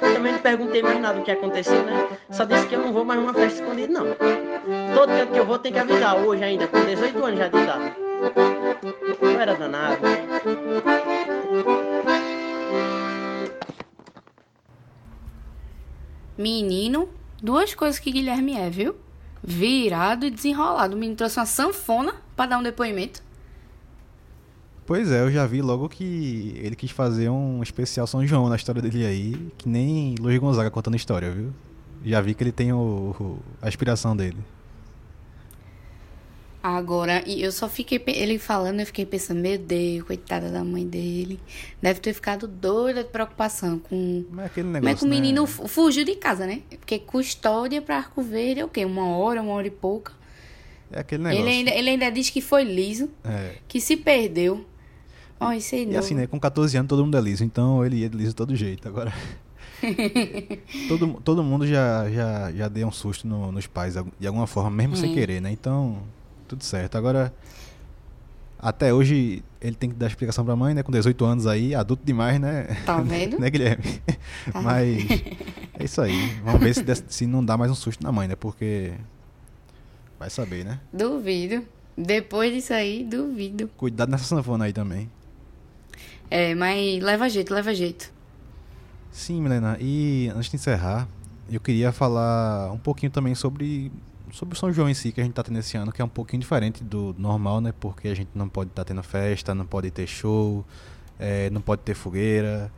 Também 0.00 0.32
não 0.32 0.38
perguntei 0.40 0.82
mais 0.82 1.00
nada 1.00 1.18
do 1.18 1.24
que 1.24 1.30
aconteceu, 1.30 1.82
né? 1.84 2.08
Só 2.30 2.44
disse 2.44 2.66
que 2.66 2.74
eu 2.74 2.80
não 2.80 2.92
vou 2.92 3.04
mais 3.04 3.20
numa 3.20 3.34
festa 3.34 3.62
escondida, 3.62 3.92
não. 3.92 4.06
Todo 4.94 5.08
canto 5.08 5.32
que 5.32 5.38
eu 5.38 5.46
vou 5.46 5.58
tem 5.58 5.72
que 5.72 5.78
avisar, 5.78 6.16
hoje 6.16 6.44
ainda, 6.44 6.66
com 6.68 6.84
18 6.84 7.24
anos 7.24 7.38
já 7.38 7.48
de 7.48 7.56
idade. 7.58 7.94
Não 9.20 9.40
era 9.40 9.54
danado. 9.54 10.00
Menino, 16.36 17.08
duas 17.42 17.74
coisas 17.74 17.98
que 17.98 18.10
Guilherme 18.10 18.56
é, 18.56 18.68
viu? 18.68 18.94
Virado 19.42 20.26
e 20.26 20.30
desenrolado. 20.30 20.94
O 20.94 20.98
menino 20.98 21.16
trouxe 21.16 21.38
uma 21.38 21.46
sanfona 21.46 22.14
para 22.34 22.50
dar 22.50 22.58
um 22.58 22.62
depoimento. 22.62 23.25
Pois 24.86 25.10
é, 25.10 25.20
eu 25.20 25.30
já 25.32 25.44
vi 25.46 25.60
logo 25.60 25.88
que 25.88 26.54
ele 26.62 26.76
quis 26.76 26.92
fazer 26.92 27.28
um 27.28 27.60
especial 27.62 28.06
São 28.06 28.24
João 28.24 28.48
na 28.48 28.54
história 28.56 28.80
dele 28.80 29.04
aí, 29.04 29.36
que 29.58 29.68
nem 29.68 30.14
Luiz 30.20 30.38
Gonzaga 30.38 30.70
contando 30.70 30.94
história, 30.96 31.28
viu? 31.30 31.52
Já 32.04 32.20
vi 32.20 32.34
que 32.34 32.44
ele 32.44 32.52
tem 32.52 32.72
o, 32.72 32.76
o 33.18 33.38
a 33.60 33.68
inspiração 33.68 34.16
dele. 34.16 34.38
Agora, 36.62 37.22
eu 37.28 37.52
só 37.52 37.68
fiquei. 37.68 38.02
Ele 38.08 38.38
falando, 38.40 38.80
eu 38.80 38.86
fiquei 38.86 39.06
pensando, 39.06 39.38
meu 39.40 39.56
Deus, 39.56 40.02
coitada 40.04 40.50
da 40.50 40.64
mãe 40.64 40.84
dele. 40.84 41.38
Deve 41.80 42.00
ter 42.00 42.12
ficado 42.12 42.48
doida 42.48 43.04
de 43.04 43.10
preocupação 43.10 43.78
com. 43.78 44.24
Mas 44.30 44.44
é 44.44 44.46
aquele 44.46 44.64
Como 44.66 44.76
é 44.76 44.80
negócio. 44.80 44.98
que 44.98 45.04
o 45.04 45.08
menino 45.08 45.42
né? 45.42 45.46
fu- 45.46 45.68
fugiu 45.68 46.04
de 46.04 46.16
casa, 46.16 46.44
né? 46.44 46.62
Porque 46.70 46.98
custódia 46.98 47.80
pra 47.80 47.98
Arco 47.98 48.20
Verde 48.20 48.60
é 48.60 48.64
o 48.64 48.68
quê? 48.68 48.84
Uma 48.84 49.06
hora, 49.16 49.40
uma 49.42 49.52
hora 49.52 49.66
e 49.68 49.70
pouca. 49.70 50.12
É 50.90 51.00
aquele 51.00 51.22
negócio. 51.22 51.44
Ele 51.44 51.50
ainda, 51.56 51.70
ele 51.70 51.90
ainda 51.90 52.10
diz 52.10 52.30
que 52.30 52.40
foi 52.40 52.64
liso, 52.64 53.08
É. 53.24 53.54
que 53.68 53.80
se 53.80 53.96
perdeu. 53.96 54.64
Ó, 55.38 55.52
isso 55.52 55.74
aí 55.74 55.82
E 55.82 55.86
não. 55.86 55.98
assim, 55.98 56.14
né? 56.14 56.26
Com 56.26 56.38
14 56.40 56.76
anos 56.78 56.88
todo 56.88 57.04
mundo 57.04 57.16
é 57.16 57.20
liso, 57.20 57.44
então 57.44 57.84
ele 57.84 57.96
ia 57.98 58.08
liso 58.08 58.30
de 58.30 58.34
todo 58.36 58.54
jeito. 58.56 58.88
Agora. 58.88 59.12
todo, 60.88 61.14
todo 61.22 61.42
mundo 61.44 61.66
já, 61.66 62.08
já, 62.10 62.52
já 62.52 62.68
deu 62.68 62.88
um 62.88 62.92
susto 62.92 63.26
no- 63.28 63.52
nos 63.52 63.66
pais 63.66 63.94
de 64.18 64.26
alguma 64.26 64.46
forma, 64.46 64.70
mesmo 64.70 64.96
sem 64.96 65.12
querer, 65.12 65.40
né? 65.40 65.50
Então, 65.50 65.98
tudo 66.48 66.64
certo. 66.64 66.96
Agora, 66.96 67.32
até 68.58 68.92
hoje 68.94 69.42
ele 69.60 69.76
tem 69.76 69.90
que 69.90 69.96
dar 69.96 70.06
explicação 70.06 70.44
pra 70.44 70.56
mãe, 70.56 70.72
né? 70.74 70.82
Com 70.82 70.90
18 70.90 71.24
anos 71.24 71.46
aí, 71.46 71.74
adulto 71.74 72.02
demais, 72.04 72.40
né? 72.40 72.64
Tá 72.86 73.00
vendo? 73.00 73.38
né, 73.40 73.50
Guilherme? 73.50 73.84
Tá. 74.52 74.62
Mas 74.62 75.04
é 75.78 75.84
isso 75.84 76.00
aí. 76.00 76.30
Vamos 76.44 76.60
ver 76.60 76.72
se, 76.74 76.84
se 77.08 77.26
não 77.26 77.44
dá 77.44 77.56
mais 77.56 77.70
um 77.70 77.74
susto 77.74 78.02
na 78.02 78.12
mãe, 78.12 78.28
né? 78.28 78.36
Porque 78.36 78.92
vai 80.18 80.30
saber, 80.30 80.64
né? 80.64 80.78
Duvido. 80.92 81.64
Depois 81.98 82.52
disso 82.52 82.72
aí, 82.72 83.02
duvido. 83.04 83.68
Cuidado 83.76 84.10
nessa 84.10 84.24
sanfona 84.24 84.66
aí 84.66 84.72
também. 84.72 85.10
É, 86.30 86.54
mas 86.54 87.02
leva 87.02 87.28
jeito, 87.28 87.54
leva 87.54 87.74
jeito. 87.74 88.12
Sim, 89.10 89.40
Milena. 89.40 89.76
E 89.80 90.30
antes 90.34 90.50
de 90.50 90.56
encerrar, 90.56 91.08
eu 91.50 91.60
queria 91.60 91.92
falar 91.92 92.70
um 92.72 92.78
pouquinho 92.78 93.10
também 93.10 93.34
sobre, 93.34 93.90
sobre 94.32 94.54
o 94.54 94.58
São 94.58 94.72
João 94.72 94.90
em 94.90 94.94
si 94.94 95.12
que 95.12 95.20
a 95.20 95.24
gente 95.24 95.32
tá 95.32 95.42
tendo 95.42 95.58
esse 95.58 95.76
ano, 95.76 95.92
que 95.92 96.02
é 96.02 96.04
um 96.04 96.08
pouquinho 96.08 96.40
diferente 96.40 96.82
do 96.82 97.14
normal, 97.16 97.60
né? 97.60 97.72
Porque 97.78 98.08
a 98.08 98.14
gente 98.14 98.30
não 98.34 98.48
pode 98.48 98.70
estar 98.70 98.84
tendo 98.84 99.02
festa, 99.02 99.54
não 99.54 99.64
pode 99.64 99.90
ter 99.90 100.06
show, 100.06 100.64
eh, 101.18 101.48
não 101.50 101.60
pode 101.60 101.82
ter 101.82 101.94
fogueira, 101.94 102.70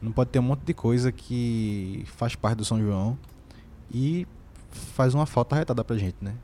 não 0.00 0.12
pode 0.12 0.30
ter 0.30 0.38
um 0.38 0.42
monte 0.42 0.62
de 0.64 0.74
coisa 0.74 1.10
que 1.10 2.04
faz 2.06 2.34
parte 2.36 2.58
do 2.58 2.64
São 2.64 2.78
João 2.80 3.18
e 3.92 4.26
faz 4.70 5.14
uma 5.14 5.26
falta 5.26 5.56
arretada 5.56 5.82
pra 5.82 5.96
gente, 5.96 6.16
né? 6.20 6.34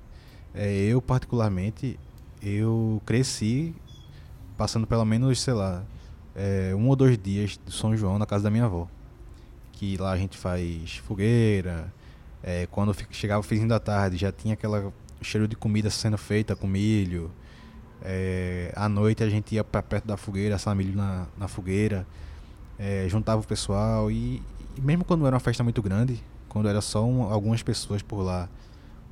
Eh, 0.55 0.87
eu, 0.87 1.03
particularmente, 1.03 2.01
eu 2.42 3.01
cresci 3.05 3.75
passando 4.57 4.87
pelo 4.87 5.05
menos, 5.05 5.40
sei 5.40 5.55
lá, 5.55 5.85
eh, 6.37 6.75
um 6.77 6.88
ou 6.88 6.96
dois 6.96 7.18
dias 7.18 7.57
do 7.64 7.72
São 7.72 7.96
João 7.96 8.18
na 8.18 8.27
casa 8.27 8.44
da 8.44 8.51
minha 8.51 8.64
avó 8.66 8.87
que 9.72 9.96
lá 9.99 10.12
a 10.12 10.16
gente 10.16 10.38
faz 10.38 10.96
fogueira. 10.99 11.92
é, 12.42 12.66
quando 12.70 12.94
chegava 13.11 13.40
o 13.40 13.42
finzinho 13.42 13.68
da 13.68 13.79
tarde, 13.81 14.16
já 14.16 14.33
tinha 14.33 14.55
aquela 14.55 14.92
cheiro 15.20 15.46
de 15.49 15.57
comida 15.57 15.90
sendo 15.90 16.16
feita 16.16 16.57
com 16.57 16.66
milho. 16.66 17.31
É, 18.03 18.72
à 18.77 18.88
noite 18.88 19.22
a 19.25 19.29
gente 19.29 19.55
ia 19.55 19.64
para 19.64 19.83
perto 19.83 20.07
da 20.07 20.16
fogueira, 20.16 20.55
assar 20.55 20.75
milho 20.77 20.96
na, 20.96 21.27
na 21.37 21.49
fogueira, 21.49 22.07
é, 22.79 23.07
juntava 23.09 23.40
o 23.42 23.46
pessoal 23.46 24.11
e, 24.11 24.42
e 24.77 24.81
mesmo 24.81 25.05
quando 25.05 25.27
era 25.27 25.35
uma 25.35 25.40
festa 25.40 25.62
muito 25.64 25.83
grande, 25.83 26.22
quando 26.49 26.68
era 26.68 26.81
só 26.81 27.05
um- 27.05 27.22
algumas 27.25 27.62
pessoas 27.62 28.01
por 28.03 28.22
lá, 28.22 28.49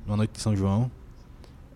numa 0.05 0.17
noite 0.17 0.31
de 0.33 0.41
São 0.41 0.55
João, 0.55 0.89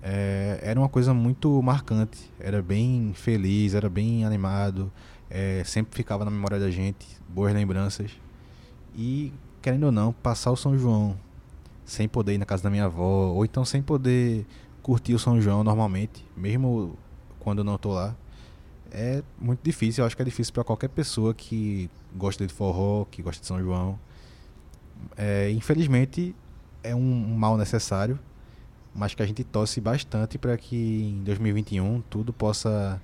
é, 0.02 0.60
era 0.64 0.80
uma 0.80 0.90
coisa 0.90 1.14
muito 1.14 1.62
marcante, 1.62 2.18
era 2.40 2.62
bem 2.62 3.12
feliz, 3.16 3.74
era 3.74 3.90
bem 3.90 4.26
animado, 4.26 4.92
é, 5.30 5.64
sempre 5.64 5.96
ficava 5.96 6.26
na 6.26 6.32
memória 6.32 6.60
da 6.60 6.72
gente, 6.72 7.06
boas 7.28 7.54
lembranças. 7.54 8.12
E, 8.96 9.32
querendo 9.62 9.86
ou 9.86 9.92
não, 9.92 10.12
passar 10.12 10.52
o 10.52 10.56
São 10.56 10.78
João 10.78 11.18
sem 11.86 12.08
poder 12.08 12.34
ir 12.34 12.38
na 12.38 12.46
casa 12.46 12.64
da 12.64 12.70
minha 12.70 12.86
avó, 12.86 13.32
ou 13.32 13.46
então 13.46 13.64
sem 13.64 13.82
poder 13.82 14.46
curtir 14.82 15.14
o 15.14 15.20
São 15.20 15.40
João 15.42 15.64
normalmente, 15.64 16.26
mesmo 16.36 16.98
quando 17.40 17.60
eu 17.60 17.64
não 17.64 17.78
tô 17.78 17.94
lá, 17.94 18.16
é 18.92 19.24
muito 19.40 19.62
difícil. 19.64 20.02
Eu 20.02 20.08
acho 20.08 20.16
que 20.16 20.22
é 20.22 20.26
difícil 20.26 20.54
para 20.54 20.64
qualquer 20.64 20.90
pessoa 20.90 21.34
que 21.34 21.90
gosta 22.16 22.46
de 22.46 22.54
forró, 22.54 23.06
que 23.06 23.22
gosta 23.22 23.42
de 23.42 23.48
São 23.48 23.60
João. 23.60 24.00
É, 25.16 25.50
infelizmente, 25.52 26.36
é 26.84 26.96
um, 26.96 27.00
um 27.00 27.36
mal 27.36 27.58
necessário, 27.58 28.20
mas 28.94 29.14
que 29.14 29.22
a 29.22 29.26
gente 29.26 29.44
torce 29.44 29.80
bastante 29.80 30.38
para 30.38 30.58
que 30.58 31.04
em 31.04 31.24
2021 31.24 32.02
tudo 32.10 32.34
possa 32.34 33.02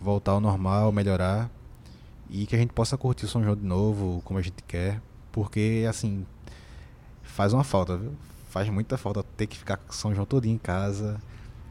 voltar 0.00 0.32
ao 0.32 0.40
normal, 0.40 0.92
melhorar 0.92 1.50
e 2.30 2.46
que 2.46 2.54
a 2.54 2.58
gente 2.58 2.72
possa 2.72 2.96
curtir 2.96 3.24
o 3.24 3.28
São 3.28 3.42
João 3.42 3.56
de 3.56 3.64
novo, 3.64 4.20
como 4.24 4.38
a 4.38 4.42
gente 4.42 4.62
quer, 4.66 5.00
porque 5.32 5.86
assim 5.88 6.26
faz 7.22 7.52
uma 7.52 7.64
falta, 7.64 7.96
viu? 7.96 8.12
Faz 8.48 8.68
muita 8.68 8.96
falta 8.96 9.22
ter 9.36 9.46
que 9.46 9.56
ficar 9.56 9.76
com 9.76 9.92
São 9.92 10.14
João 10.14 10.26
todinho 10.26 10.54
em 10.54 10.58
casa. 10.58 11.20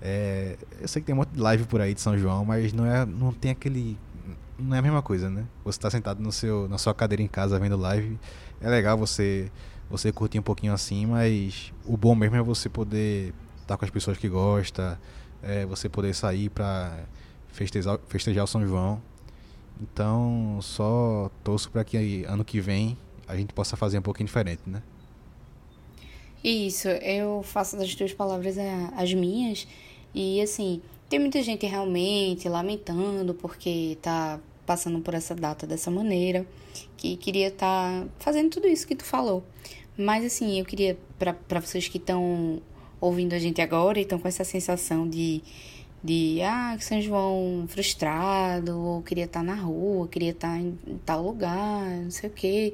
É, 0.02 0.58
eu 0.80 0.88
sei 0.88 1.02
que 1.02 1.08
tem 1.08 1.14
um 1.14 1.18
monte 1.18 1.30
de 1.30 1.40
live 1.40 1.66
por 1.66 1.82
aí 1.82 1.94
de 1.94 2.02
São 2.02 2.18
João, 2.18 2.46
mas 2.46 2.72
não 2.72 2.86
é, 2.86 3.06
não 3.06 3.34
tem 3.34 3.52
aquele, 3.52 3.98
não 4.58 4.76
é 4.76 4.80
a 4.80 4.82
mesma 4.82 5.02
coisa, 5.02 5.30
né? 5.30 5.46
Você 5.66 5.80
tá 5.80 5.90
sentado 5.90 6.22
no 6.22 6.32
seu, 6.32 6.68
na 6.70 6.78
sua 6.78 6.94
cadeira 6.94 7.22
em 7.22 7.28
casa 7.28 7.60
vendo 7.60 7.76
live, 7.76 8.20
é 8.62 8.70
legal 8.70 8.98
você, 8.98 9.52
você 9.90 10.12
curtir 10.12 10.40
um 10.40 10.44
pouquinho 10.44 10.74
assim, 10.74 11.06
mas 11.06 11.74
o 11.86 11.98
bom 11.98 12.16
mesmo 12.16 12.36
é 12.36 12.42
você 12.42 12.70
poder 12.70 13.34
estar 13.62 13.76
com 13.78 13.86
as 13.86 13.92
pessoas 13.92 14.18
que 14.18 14.30
gosta, 14.30 15.00
é, 15.42 15.66
você 15.66 15.90
poder 15.90 16.14
sair 16.14 16.50
para 16.50 17.06
festejar, 17.48 18.00
festejar 18.08 18.44
o 18.44 18.48
São 18.48 18.66
João. 18.66 19.02
Então, 19.82 20.60
só 20.62 21.30
torço 21.44 21.70
para 21.70 21.84
que 21.84 22.24
ano 22.26 22.44
que 22.44 22.60
vem 22.60 22.98
a 23.28 23.36
gente 23.36 23.54
possa 23.54 23.76
fazer 23.76 24.00
um 24.00 24.02
pouquinho 24.02 24.28
diferente, 24.28 24.62
né? 24.66 24.82
Isso, 26.44 26.88
eu 26.88 27.44
faço 27.44 27.78
das 27.78 27.94
tuas 27.94 28.14
palavras 28.14 28.56
as 28.96 29.14
minhas. 29.14 29.68
E 30.14 30.42
assim, 30.42 30.82
tem 31.10 31.20
muita 31.20 31.42
gente 31.44 31.66
realmente 31.66 32.48
lamentando 32.48 33.34
porque 33.34 33.98
tá 34.02 34.40
passando 34.66 35.00
por 35.00 35.14
essa 35.14 35.34
data 35.34 35.66
dessa 35.66 35.90
maneira, 35.90 36.46
que 36.98 37.16
queria 37.16 37.48
estar 37.48 38.06
fazendo 38.20 38.50
tudo 38.50 38.68
isso 38.68 38.86
que 38.86 38.96
tu 38.96 39.06
falou. 39.06 39.44
Mas 39.98 40.26
assim, 40.26 40.60
eu 40.60 40.66
queria, 40.66 40.98
para 41.18 41.60
vocês 41.60 41.88
que 41.88 41.98
estão 41.98 42.62
ouvindo 43.00 43.34
a 43.34 43.40
gente 43.40 43.62
agora 43.62 43.98
e 43.98 44.02
estão 44.02 44.20
com 44.20 44.28
essa 44.28 44.44
sensação 44.44 45.08
de, 45.08 45.42
de 46.04 46.42
ah, 46.42 46.76
que 46.78 46.86
São 46.86 47.02
João 47.02 47.66
frustrado, 47.68 48.78
ou 48.78 49.02
queria 49.02 49.26
estar 49.26 49.44
na 49.44 49.56
rua, 49.56 50.08
queria 50.08 50.32
estar 50.32 50.58
em 50.60 50.78
tal 51.06 51.24
lugar, 51.24 51.86
não 52.04 52.12
sei 52.12 52.30
o 52.30 52.34
quê, 52.34 52.74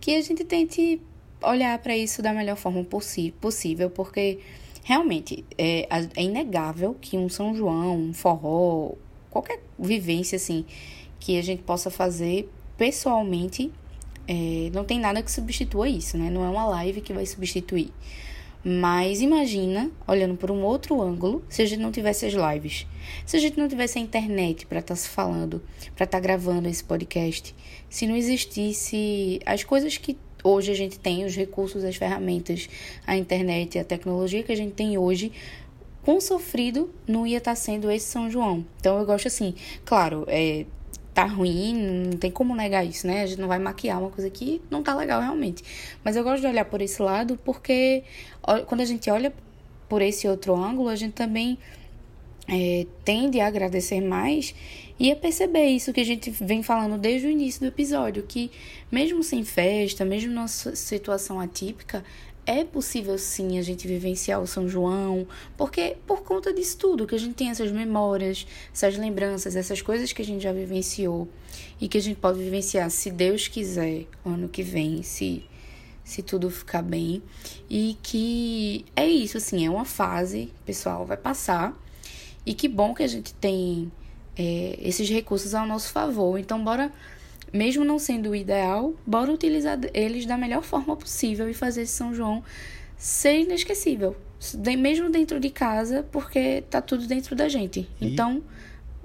que 0.00 0.16
a 0.16 0.20
gente 0.20 0.44
tente 0.44 1.00
olhar 1.42 1.78
para 1.78 1.96
isso 1.96 2.22
da 2.22 2.32
melhor 2.32 2.56
forma 2.56 2.84
possível, 3.40 3.90
porque 3.90 4.40
realmente 4.82 5.44
é, 5.58 5.86
é 6.16 6.22
inegável 6.22 6.96
que 7.00 7.16
um 7.16 7.28
São 7.28 7.54
João, 7.54 7.96
um 7.96 8.12
forró, 8.14 8.92
qualquer 9.30 9.60
vivência 9.78 10.36
assim 10.36 10.64
que 11.20 11.38
a 11.38 11.42
gente 11.42 11.62
possa 11.62 11.90
fazer 11.90 12.48
pessoalmente 12.76 13.70
É, 14.28 14.70
não 14.74 14.84
tem 14.84 14.98
nada 14.98 15.22
que 15.22 15.30
substitua 15.30 15.88
isso, 15.88 16.18
né? 16.18 16.28
Não 16.30 16.44
é 16.44 16.48
uma 16.48 16.66
live 16.66 17.00
que 17.00 17.12
vai 17.12 17.24
substituir. 17.24 17.92
Mas 18.68 19.20
imagina, 19.20 19.92
olhando 20.08 20.36
por 20.36 20.50
um 20.50 20.64
outro 20.64 21.00
ângulo, 21.00 21.44
se 21.48 21.62
a 21.62 21.64
gente 21.64 21.78
não 21.78 21.92
tivesse 21.92 22.26
as 22.26 22.32
lives, 22.32 22.84
se 23.24 23.36
a 23.36 23.38
gente 23.38 23.56
não 23.56 23.68
tivesse 23.68 23.96
a 23.96 24.02
internet 24.02 24.66
para 24.66 24.80
estar 24.80 24.94
tá 24.94 25.00
se 25.00 25.08
falando, 25.08 25.62
para 25.94 26.02
estar 26.02 26.18
tá 26.18 26.20
gravando 26.20 26.68
esse 26.68 26.82
podcast, 26.82 27.54
se 27.88 28.08
não 28.08 28.16
existisse 28.16 29.38
as 29.46 29.62
coisas 29.62 29.96
que 29.98 30.18
hoje 30.42 30.72
a 30.72 30.74
gente 30.74 30.98
tem, 30.98 31.24
os 31.24 31.36
recursos, 31.36 31.84
as 31.84 31.94
ferramentas, 31.94 32.68
a 33.06 33.16
internet, 33.16 33.78
a 33.78 33.84
tecnologia 33.84 34.42
que 34.42 34.50
a 34.50 34.56
gente 34.56 34.72
tem 34.72 34.98
hoje, 34.98 35.30
quão 36.02 36.20
sofrido 36.20 36.92
não 37.06 37.24
ia 37.24 37.38
estar 37.38 37.52
tá 37.52 37.54
sendo 37.54 37.88
esse 37.88 38.06
São 38.06 38.28
João. 38.28 38.66
Então 38.80 38.98
eu 38.98 39.06
gosto 39.06 39.28
assim, 39.28 39.54
claro, 39.84 40.24
é, 40.26 40.66
tá 41.16 41.24
ruim, 41.24 41.74
não 42.10 42.18
tem 42.18 42.30
como 42.30 42.54
negar 42.54 42.84
isso, 42.84 43.06
né? 43.06 43.22
A 43.22 43.26
gente 43.26 43.40
não 43.40 43.48
vai 43.48 43.58
maquiar 43.58 43.98
uma 43.98 44.10
coisa 44.10 44.28
que 44.28 44.60
não 44.70 44.82
tá 44.82 44.94
legal 44.94 45.18
realmente. 45.18 45.64
Mas 46.04 46.14
eu 46.14 46.22
gosto 46.22 46.42
de 46.42 46.46
olhar 46.46 46.66
por 46.66 46.82
esse 46.82 47.00
lado 47.00 47.38
porque 47.42 48.04
quando 48.66 48.82
a 48.82 48.84
gente 48.84 49.08
olha 49.08 49.32
por 49.88 50.02
esse 50.02 50.28
outro 50.28 50.54
ângulo, 50.54 50.90
a 50.90 50.94
gente 50.94 51.14
também 51.14 51.56
é, 52.46 52.86
tende 53.02 53.40
a 53.40 53.46
agradecer 53.46 54.02
mais 54.02 54.54
e 55.00 55.10
a 55.10 55.16
perceber 55.16 55.64
isso 55.68 55.90
que 55.90 56.02
a 56.02 56.04
gente 56.04 56.30
vem 56.30 56.62
falando 56.62 56.98
desde 56.98 57.26
o 57.26 57.30
início 57.30 57.62
do 57.62 57.66
episódio, 57.68 58.22
que 58.22 58.50
mesmo 58.92 59.22
sem 59.22 59.42
festa, 59.42 60.04
mesmo 60.04 60.34
numa 60.34 60.48
situação 60.48 61.40
atípica, 61.40 62.04
é 62.46 62.64
possível 62.64 63.18
sim 63.18 63.58
a 63.58 63.62
gente 63.62 63.88
vivenciar 63.88 64.40
o 64.40 64.46
São 64.46 64.68
João, 64.68 65.26
porque 65.56 65.96
por 66.06 66.22
conta 66.22 66.54
disso 66.54 66.78
tudo, 66.78 67.06
que 67.06 67.14
a 67.14 67.18
gente 67.18 67.34
tem 67.34 67.50
essas 67.50 67.72
memórias, 67.72 68.46
essas 68.72 68.96
lembranças, 68.96 69.56
essas 69.56 69.82
coisas 69.82 70.12
que 70.12 70.22
a 70.22 70.24
gente 70.24 70.42
já 70.42 70.52
vivenciou 70.52 71.28
e 71.80 71.88
que 71.88 71.98
a 71.98 72.02
gente 72.02 72.18
pode 72.18 72.38
vivenciar, 72.38 72.88
se 72.90 73.10
Deus 73.10 73.48
quiser, 73.48 74.06
ano 74.24 74.48
que 74.48 74.62
vem, 74.62 75.02
se 75.02 75.44
se 76.06 76.22
tudo 76.22 76.48
ficar 76.48 76.82
bem. 76.82 77.20
E 77.68 77.98
que 78.00 78.86
é 78.94 79.04
isso, 79.04 79.36
assim, 79.36 79.66
é 79.66 79.70
uma 79.70 79.84
fase, 79.84 80.52
pessoal, 80.64 81.04
vai 81.04 81.16
passar. 81.16 81.76
E 82.46 82.54
que 82.54 82.68
bom 82.68 82.94
que 82.94 83.02
a 83.02 83.08
gente 83.08 83.34
tem 83.34 83.90
é, 84.38 84.78
esses 84.80 85.10
recursos 85.10 85.52
ao 85.52 85.66
nosso 85.66 85.90
favor. 85.90 86.38
Então, 86.38 86.62
bora 86.62 86.92
mesmo 87.56 87.84
não 87.84 87.98
sendo 87.98 88.30
o 88.30 88.36
ideal, 88.36 88.94
bora 89.06 89.32
utilizar 89.32 89.78
eles 89.92 90.26
da 90.26 90.36
melhor 90.36 90.62
forma 90.62 90.96
possível 90.96 91.48
e 91.48 91.54
fazer 91.54 91.82
esse 91.82 91.92
São 91.92 92.14
João 92.14 92.44
ser 92.96 93.40
inesquecível. 93.40 94.16
Mesmo 94.78 95.10
dentro 95.10 95.40
de 95.40 95.50
casa, 95.50 96.06
porque 96.12 96.62
tá 96.70 96.80
tudo 96.80 97.06
dentro 97.06 97.34
da 97.34 97.48
gente. 97.48 97.88
E... 98.00 98.06
Então, 98.06 98.42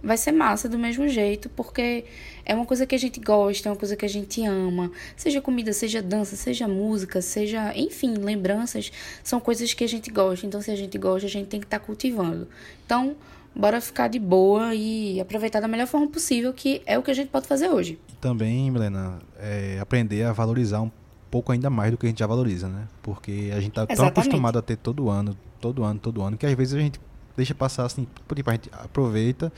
vai 0.03 0.17
ser 0.17 0.31
massa 0.31 0.67
do 0.67 0.77
mesmo 0.77 1.07
jeito, 1.07 1.49
porque 1.49 2.05
é 2.45 2.53
uma 2.55 2.65
coisa 2.65 2.85
que 2.85 2.95
a 2.95 2.97
gente 2.97 3.19
gosta, 3.19 3.69
é 3.69 3.71
uma 3.71 3.77
coisa 3.77 3.95
que 3.95 4.05
a 4.05 4.09
gente 4.09 4.43
ama. 4.45 4.91
Seja 5.15 5.41
comida, 5.41 5.71
seja 5.73 6.01
dança, 6.01 6.35
seja 6.35 6.67
música, 6.67 7.21
seja, 7.21 7.71
enfim, 7.75 8.15
lembranças, 8.15 8.91
são 9.23 9.39
coisas 9.39 9.73
que 9.73 9.83
a 9.83 9.87
gente 9.87 10.11
gosta. 10.11 10.45
Então, 10.45 10.61
se 10.61 10.71
a 10.71 10.75
gente 10.75 10.97
gosta, 10.97 11.27
a 11.27 11.29
gente 11.29 11.47
tem 11.47 11.59
que 11.59 11.65
estar 11.65 11.79
tá 11.79 11.85
cultivando. 11.85 12.47
Então, 12.85 13.15
bora 13.55 13.81
ficar 13.81 14.07
de 14.07 14.19
boa 14.19 14.73
e 14.73 15.19
aproveitar 15.19 15.59
da 15.59 15.67
melhor 15.67 15.87
forma 15.87 16.07
possível, 16.07 16.53
que 16.53 16.81
é 16.85 16.97
o 16.97 17.03
que 17.03 17.11
a 17.11 17.13
gente 17.13 17.29
pode 17.29 17.47
fazer 17.47 17.69
hoje. 17.69 17.99
Também, 18.19 18.71
Milena, 18.71 19.19
é 19.39 19.77
aprender 19.79 20.23
a 20.23 20.33
valorizar 20.33 20.81
um 20.81 20.91
pouco 21.29 21.51
ainda 21.51 21.69
mais 21.69 21.91
do 21.91 21.97
que 21.97 22.05
a 22.05 22.09
gente 22.09 22.19
já 22.19 22.27
valoriza, 22.27 22.67
né? 22.67 22.87
Porque 23.01 23.51
a 23.55 23.59
gente 23.59 23.73
tá 23.73 23.85
tão 23.87 24.05
acostumado 24.05 24.59
a 24.59 24.61
ter 24.61 24.77
todo 24.77 25.09
ano, 25.09 25.37
todo 25.59 25.83
ano, 25.83 25.99
todo 25.99 26.21
ano, 26.21 26.37
que 26.37 26.45
às 26.45 26.53
vezes 26.53 26.73
a 26.73 26.79
gente 26.79 26.99
deixa 27.35 27.55
passar 27.55 27.85
assim, 27.85 28.07
tipo, 28.29 28.49
a 28.49 28.53
gente 28.53 28.69
aproveita, 28.73 29.51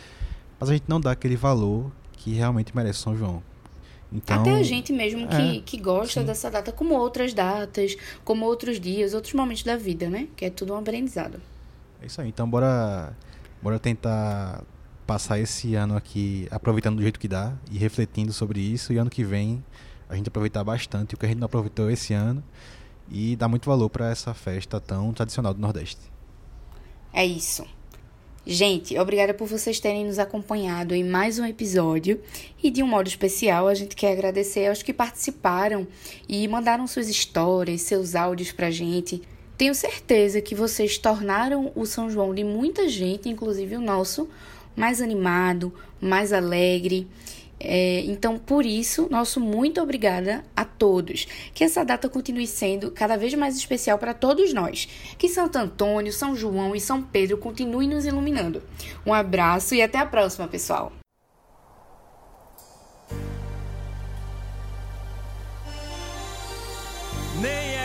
mas 0.60 0.70
a 0.70 0.74
gente 0.74 0.86
não 0.88 1.00
dá 1.00 1.12
aquele 1.12 1.36
valor 1.36 1.92
que 2.14 2.32
realmente 2.32 2.76
merece 2.76 3.00
São 3.00 3.18
João. 3.18 3.42
Então, 4.12 4.42
Até 4.42 4.52
a 4.52 4.64
gente 4.64 4.94
mesmo 4.94 5.28
que, 5.28 5.58
é, 5.58 5.62
que 5.62 5.78
gosta 5.78 6.20
sim. 6.20 6.26
dessa 6.26 6.50
data, 6.52 6.72
como 6.72 6.94
outras 6.94 7.34
datas, 7.34 7.98
como 8.24 8.46
outros 8.46 8.80
dias, 8.80 9.16
outros 9.16 9.34
momentos 9.34 9.64
da 9.64 9.76
vida, 9.76 10.08
né? 10.08 10.28
Que 10.36 10.46
é 10.46 10.50
tudo 10.52 10.74
um 10.74 10.78
aprendizado. 10.78 11.42
É 12.00 12.06
isso 12.06 12.22
aí. 12.22 12.30
Então, 12.30 12.48
bora 12.48 13.12
Bora 13.64 13.80
tentar 13.80 14.62
passar 15.08 15.40
esse 15.40 15.74
ano 15.74 15.96
aqui 15.96 16.50
aproveitando 16.52 16.98
do 16.98 17.02
jeito 17.02 17.18
que 17.18 17.30
dá 17.30 17.54
e 17.72 17.78
refletindo 17.78 18.34
sobre 18.34 18.60
isso. 18.60 18.92
E 18.92 18.98
ano 18.98 19.10
que 19.10 19.24
vem 19.24 19.64
a 20.10 20.18
gente 20.18 20.28
aproveitar 20.28 20.66
bastante 20.66 21.16
o 21.16 21.18
que 21.18 21.26
a 21.26 21.30
gente 21.30 21.38
não 21.38 21.46
aproveitou 21.46 21.90
esse 21.90 22.14
ano 22.14 22.44
e 23.10 23.38
dar 23.38 23.48
muito 23.48 23.66
valor 23.70 23.90
para 23.90 24.12
essa 24.12 24.34
festa 24.34 24.82
tão 24.82 25.14
tradicional 25.14 25.54
do 25.54 25.62
Nordeste. 25.62 26.12
É 27.14 27.26
isso. 27.26 27.66
Gente, 28.46 29.00
obrigada 29.00 29.34
por 29.34 29.48
vocês 29.48 29.80
terem 29.80 30.06
nos 30.06 30.20
acompanhado 30.20 30.94
em 30.94 31.02
mais 31.02 31.40
um 31.40 31.46
episódio. 31.46 32.22
E 32.62 32.70
de 32.70 32.84
um 32.84 32.88
modo 32.88 33.08
especial, 33.08 33.70
a 33.70 33.74
gente 33.74 33.96
quer 33.96 34.12
agradecer 34.12 34.68
aos 34.68 34.84
que 34.84 34.92
participaram 34.92 35.88
e 36.28 36.46
mandaram 36.50 36.86
suas 36.86 37.08
histórias, 37.08 37.84
seus 37.84 38.14
áudios 38.14 38.52
pra 38.52 38.70
gente. 38.70 39.22
Tenho 39.58 39.76
certeza 39.76 40.42
que 40.42 40.56
vocês 40.56 40.98
tornaram 40.98 41.72
o 41.76 41.86
São 41.86 42.10
João 42.10 42.34
de 42.34 42.44
muita 42.44 42.90
gente, 42.90 43.30
inclusive 43.30 43.76
o 43.76 43.82
nosso, 43.82 44.28
mais 44.76 45.02
animado, 45.02 45.74
mais 46.02 46.34
alegre. 46.34 47.08
É, 47.60 48.02
então, 48.02 48.38
por 48.38 48.66
isso, 48.66 49.08
nosso 49.10 49.40
muito 49.40 49.82
obrigada 49.82 50.44
a 50.56 50.66
todos. 50.66 51.28
Que 51.54 51.64
essa 51.64 51.86
data 51.86 52.10
continue 52.10 52.48
sendo 52.48 52.92
cada 52.92 53.16
vez 53.16 53.34
mais 53.36 53.56
especial 53.56 53.98
para 53.98 54.14
todos 54.14 54.54
nós. 54.54 54.88
Que 55.18 55.30
Santo 55.30 55.58
Antônio, 55.58 56.12
São 56.12 56.36
João 56.36 56.76
e 56.76 56.82
São 56.82 57.02
Pedro 57.02 57.38
continuem 57.38 57.88
nos 57.88 58.06
iluminando. 58.06 58.62
Um 59.06 59.14
abraço 59.14 59.76
e 59.76 59.82
até 59.82 60.00
a 60.00 60.06
próxima, 60.06 60.48
pessoal! 60.48 60.92
Nem 67.40 67.76
é 67.76 67.83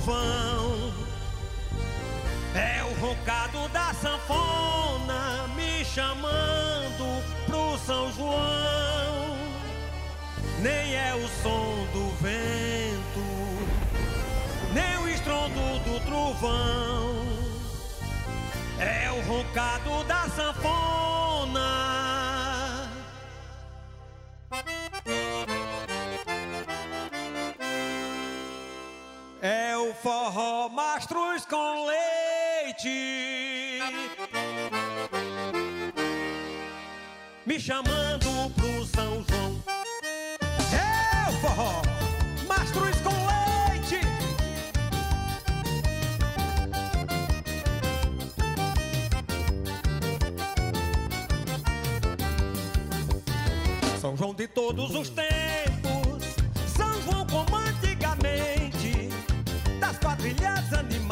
trovão. 0.00 0.92
É 2.54 2.82
o 2.84 3.00
roncado 3.00 3.68
da 3.68 3.92
sanfona 3.94 5.48
me 5.54 5.84
chamando 5.84 7.22
pro 7.46 7.78
São 7.78 8.12
João. 8.12 9.36
Nem 10.60 10.94
é 10.94 11.14
o 11.14 11.28
som 11.42 11.86
do 11.92 12.10
vento, 12.20 13.20
nem 14.72 14.98
o 15.04 15.08
estrondo 15.08 15.78
do 15.84 16.00
trovão. 16.04 17.20
É 18.78 19.10
o 19.10 19.20
roncado 19.22 20.04
da 20.04 20.28
sanfona. 20.30 21.00
O 29.80 29.94
forró 29.94 30.68
mastros 30.68 31.46
com 31.46 31.86
leite. 31.86 33.80
Me 37.46 37.58
chamando 37.58 38.50
pro 38.54 38.84
São 38.84 39.24
João. 39.26 39.62
É 40.72 41.30
o 41.30 41.32
forró 41.40 41.82
mastros 42.46 43.00
com 43.00 43.10
leite. 43.70 44.00
São 54.00 54.16
João 54.16 54.34
de 54.34 54.46
todos 54.46 54.94
os 54.94 55.08
tempos 55.08 55.39
milliards 60.34 60.72
animals. 60.72 61.09